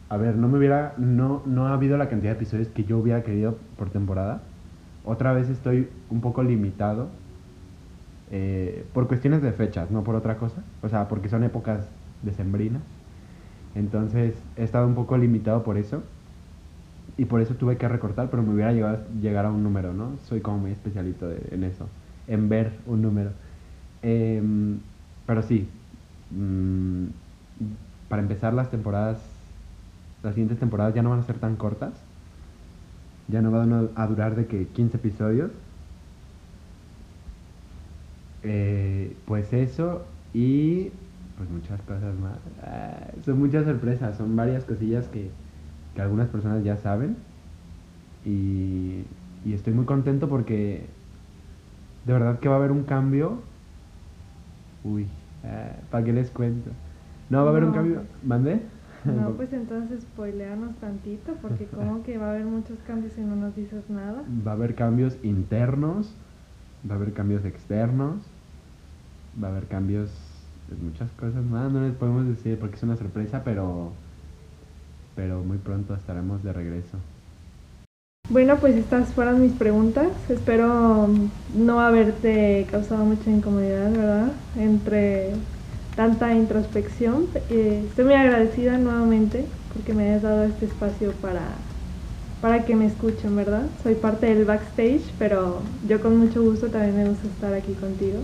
a 0.09 0.17
ver, 0.17 0.37
no 0.37 0.49
me 0.49 0.59
hubiera, 0.59 0.95
no, 0.99 1.43
no 1.47 1.69
ha 1.69 1.75
habido 1.75 1.97
la 1.97 2.09
cantidad 2.09 2.33
de 2.33 2.37
episodios 2.39 2.69
que 2.69 2.85
yo 2.85 2.99
hubiera 2.99 3.23
querido 3.23 3.57
por 3.77 3.91
temporada. 3.91 4.41
Otra 5.05 5.33
vez 5.33 5.49
estoy 5.49 5.89
un 6.11 6.21
poco 6.21 6.43
limitado 6.43 7.09
eh, 8.31 8.85
por 8.93 9.07
cuestiones 9.07 9.41
de 9.41 9.53
fechas, 9.53 9.91
no 9.91 10.03
por 10.05 10.15
otra 10.15 10.37
cosa. 10.37 10.63
O 10.83 10.89
sea, 10.89 11.09
porque 11.09 11.29
son 11.29 11.45
épocas 11.45 11.89
decembrinas. 12.23 12.83
Entonces 13.75 14.35
he 14.57 14.65
estado 14.65 14.87
un 14.87 14.95
poco 14.95 15.17
limitado 15.17 15.63
por 15.63 15.79
eso. 15.79 16.03
Y 17.17 17.25
por 17.25 17.41
eso 17.41 17.55
tuve 17.55 17.77
que 17.77 17.89
recortar, 17.89 18.31
pero 18.31 18.43
me 18.43 18.55
hubiera 18.55 18.73
llegado 18.73 18.99
llegar 19.21 19.45
a 19.45 19.51
un 19.51 19.63
número, 19.63 19.93
¿no? 19.93 20.17
Soy 20.25 20.41
como 20.41 20.59
muy 20.59 20.71
especialito 20.71 21.29
en 21.51 21.65
eso, 21.65 21.89
en 22.29 22.49
ver 22.49 22.73
un 22.87 23.03
número. 23.03 23.31
Em, 24.03 24.79
pero 25.27 25.43
sí, 25.43 25.69
mm, 26.31 27.07
para 28.09 28.23
empezar 28.23 28.55
las 28.55 28.71
temporadas, 28.71 29.19
las 30.23 30.35
siguientes 30.35 30.59
temporadas 30.59 30.95
ya 30.95 31.03
no 31.03 31.11
van 31.11 31.21
a 31.21 31.25
ser 31.25 31.39
tan 31.39 31.57
cortas. 31.57 31.93
Ya 33.29 33.43
no 33.43 33.51
van 33.51 33.91
a 33.95 34.07
durar 34.07 34.37
de 34.37 34.47
que 34.47 34.67
15 34.69 34.97
episodios, 34.97 35.51
eh, 38.43 39.15
pues 39.27 39.53
eso 39.53 40.03
y 40.33 40.91
pues 41.37 41.51
muchas 41.51 41.81
cosas 41.83 42.15
más. 42.19 42.39
Ah, 42.63 43.09
son 43.25 43.39
muchas 43.39 43.65
sorpresas, 43.65 44.17
son 44.17 44.37
varias 44.37 44.65
cosillas 44.65 45.07
que, 45.09 45.31
que 45.95 46.03
algunas 46.03 46.29
personas 46.29 46.65
ya 46.65 46.77
saben. 46.77 47.17
Y, 48.25 49.05
y, 49.45 49.53
estoy 49.55 49.73
muy 49.73 49.85
contento 49.85 50.29
porque 50.29 50.87
de 52.05 52.13
verdad 52.13 52.41
que 52.41 52.49
va 52.49 52.57
a 52.57 52.59
haber 52.59 52.73
un 52.73 52.85
cambio. 52.85 53.39
Uy, 54.83 55.07
ah, 55.45 55.77
¿para 55.91 56.05
qué 56.05 56.13
les 56.13 56.31
cuento? 56.31 56.71
No, 57.31 57.43
va 57.45 57.47
a 57.47 57.51
haber 57.51 57.65
un 57.65 57.73
cambio. 57.73 58.03
¿Mandé? 58.23 58.61
No, 59.05 59.31
pues 59.37 59.53
entonces 59.53 60.03
spoileanos 60.03 60.77
tantito, 60.79 61.33
porque 61.43 61.67
como 61.71 62.03
que 62.03 62.19
va 62.19 62.29
a 62.29 62.31
haber 62.31 62.45
muchos 62.47 62.79
cambios 62.87 63.17
y 63.19 63.21
no 63.23 63.37
nos 63.37 63.55
dices 63.55 63.89
nada. 63.91 64.23
Va 64.47 64.53
a 64.53 64.55
haber 64.55 64.75
cambios 64.75 65.17
internos, 65.23 66.15
va 66.89 66.95
a 66.95 66.97
haber 66.99 67.13
cambios 67.13 67.45
externos, 67.45 68.23
va 69.43 69.49
a 69.49 69.51
haber 69.53 69.69
cambios 69.69 70.11
de 70.69 70.77
muchas 70.77 71.11
cosas 71.13 71.45
más, 71.45 71.73
no 71.73 71.81
les 71.83 71.95
podemos 71.95 72.27
decir 72.27 72.59
porque 72.59 72.77
es 72.77 72.83
una 72.83 72.97
sorpresa, 72.97 73.43
pero, 73.45 73.93
pero 75.15 75.43
muy 75.45 75.59
pronto 75.59 75.95
estaremos 75.95 76.43
de 76.43 76.53
regreso. 76.53 76.99
Bueno, 78.31 78.57
pues 78.61 78.77
estas 78.77 79.09
fueron 79.09 79.41
mis 79.41 79.53
preguntas. 79.53 80.09
Espero 80.29 81.09
no 81.57 81.81
haberte 81.81 82.67
causado 82.71 83.05
mucha 83.05 83.31
incomodidad, 83.31 83.91
¿verdad? 83.91 84.33
Entre 84.59 85.33
tanta 85.97 86.35
introspección. 86.35 87.25
Eh, 87.51 87.85
estoy 87.89 88.05
muy 88.05 88.15
agradecida 88.15 88.77
nuevamente 88.77 89.45
porque 89.73 89.95
me 89.95 90.11
hayas 90.11 90.23
dado 90.23 90.45
este 90.45 90.67
espacio 90.67 91.13
para 91.23 91.41
para 92.43 92.65
que 92.65 92.77
me 92.77 92.87
escuchen, 92.87 93.35
¿verdad? 93.35 93.63
Soy 93.83 93.95
parte 93.95 94.27
del 94.27 94.45
backstage, 94.45 95.03
pero 95.19 95.61
yo 95.89 96.01
con 96.01 96.19
mucho 96.19 96.43
gusto 96.43 96.69
también 96.69 96.97
me 96.97 97.09
gusta 97.09 97.27
estar 97.27 97.53
aquí 97.53 97.73
contigo. 97.73 98.19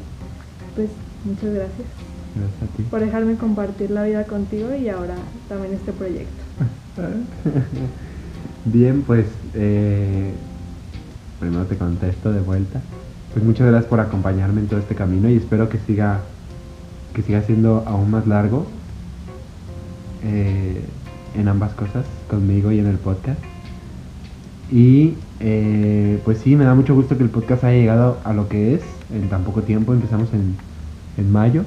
Pues 0.77 0.89
muchas 1.25 1.53
gracias. 1.53 1.89
Gracias 2.37 2.63
a 2.63 2.77
ti. 2.77 2.83
Por 2.85 3.01
dejarme 3.01 3.37
compartir 3.37 3.91
la 3.91 4.05
vida 4.05 4.23
contigo 4.25 4.69
y 4.75 4.89
ahora 4.89 5.17
también 5.49 5.75
este 5.75 5.93
proyecto. 5.93 6.45
Bien, 8.65 9.03
pues 9.03 9.27
eh, 9.53 10.33
primero 11.39 11.67
te 11.67 11.77
contesto 11.77 12.33
de 12.33 12.41
vuelta. 12.41 12.81
Pues 13.33 13.45
muchas 13.45 13.67
gracias 13.67 13.91
por 13.91 14.01
acompañarme 14.01 14.63
en 14.63 14.69
todo 14.69 14.81
este 14.81 14.95
camino 14.95 15.29
y 15.29 15.37
espero 15.37 15.69
que 15.69 15.79
siga 15.79 16.21
que 17.13 17.23
siga 17.23 17.43
siendo 17.43 17.85
aún 17.87 18.11
más 18.11 18.27
largo 18.27 18.67
eh, 20.25 20.83
en 21.37 21.49
ambas 21.49 21.75
cosas, 21.75 22.07
conmigo 22.29 22.73
y 22.73 22.79
en 22.79 22.87
el 22.87 22.97
podcast. 22.97 23.39
Y 24.73 25.15
eh, 25.41 26.21
pues 26.25 26.39
sí, 26.39 26.57
me 26.57 26.65
da 26.65 26.75
mucho 26.75 26.95
gusto 26.95 27.19
que 27.19 27.23
el 27.23 27.31
podcast 27.31 27.65
haya 27.65 27.79
llegado 27.79 28.19
a 28.25 28.33
lo 28.33 28.49
que 28.49 28.75
es 28.75 28.83
en 29.13 29.29
tan 29.29 29.45
poco 29.45 29.63
tiempo. 29.63 29.93
Empezamos 29.93 30.33
en, 30.33 30.57
en 31.19 31.31
mayo. 31.31 31.65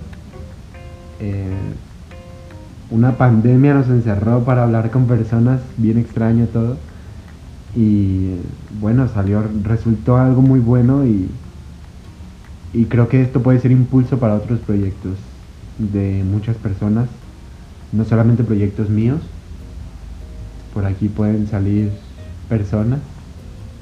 Una 2.90 3.18
pandemia 3.18 3.74
nos 3.74 3.88
encerró 3.90 4.44
para 4.44 4.64
hablar 4.64 4.90
con 4.92 5.08
personas, 5.08 5.62
bien 5.78 5.98
extraño 5.98 6.48
todo. 6.48 6.78
Y 7.78 8.32
bueno, 8.82 9.08
salió, 9.08 9.44
resultó 9.64 10.18
algo 10.18 10.42
muy 10.42 10.60
bueno 10.60 11.06
y, 11.06 11.30
y 12.74 12.86
creo 12.86 13.08
que 13.08 13.22
esto 13.22 13.44
puede 13.44 13.60
ser 13.60 13.72
impulso 13.72 14.18
para 14.18 14.34
otros 14.34 14.60
proyectos 14.62 15.14
de 15.78 16.24
muchas 16.24 16.58
personas, 16.58 17.08
no 17.92 18.04
solamente 18.04 18.44
proyectos 18.44 18.90
míos. 18.90 19.22
Por 20.74 20.86
aquí 20.86 21.08
pueden 21.08 21.46
salir 21.46 21.92
personas 22.50 23.00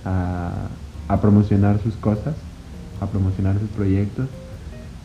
a, 0.03 0.67
a 1.07 1.21
promocionar 1.21 1.79
sus 1.81 1.95
cosas, 1.95 2.35
a 2.99 3.05
promocionar 3.05 3.57
sus 3.59 3.69
proyectos, 3.69 4.27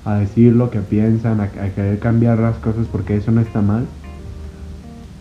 a 0.04 0.14
decir 0.14 0.54
lo 0.54 0.70
que 0.70 0.80
piensan, 0.80 1.40
a, 1.40 1.50
querer 1.50 2.00
cambiar 2.00 2.38
las 2.38 2.56
cosas 2.56 2.86
porque 2.90 3.16
eso 3.16 3.30
no 3.30 3.40
está 3.40 3.60
mal. 3.60 3.86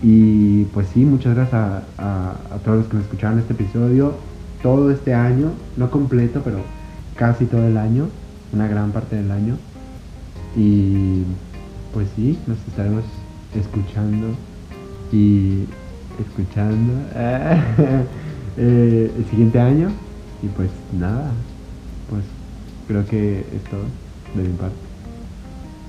Y 0.02 0.64
pues 0.66 0.88
sí, 0.94 1.04
muchas 1.04 1.36
gracias 1.36 1.84
a, 1.98 2.36
todos 2.64 2.80
los 2.80 2.88
que 2.88 2.98
me 2.98 3.04
escucharon 3.04 3.40
este 3.40 3.54
episodio, 3.54 4.14
todo 4.64 4.92
este 4.92 5.14
año, 5.14 5.52
no 5.76 5.92
completo, 5.92 6.42
pero 6.44 6.60
casi 7.16 7.46
todo 7.46 7.66
el 7.68 7.78
año, 7.78 8.08
una 8.54 8.68
gran 8.68 8.92
parte 8.92 9.18
del 9.18 9.32
año. 9.32 9.58
Y 10.56 11.24
pues 11.94 12.08
sí, 12.16 12.40
nos 12.48 12.58
estaremos 12.68 13.04
escuchando 13.54 14.28
y 15.12 15.66
escuchando 16.20 16.94
eh, 18.58 19.12
el 19.18 19.26
siguiente 19.26 19.60
año. 19.60 19.90
Y 20.42 20.48
pues 20.48 20.70
nada, 20.98 21.32
pues 22.10 22.24
creo 22.88 23.06
que 23.06 23.40
es 23.40 23.64
todo 23.70 23.84
de 24.36 24.48
mi 24.48 24.56
parte. 24.56 24.76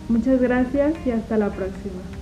Muchas 0.09 0.41
gracias 0.41 0.95
y 1.07 1.13
hasta 1.13 1.37
la 1.37 1.51
próxima. 1.51 2.20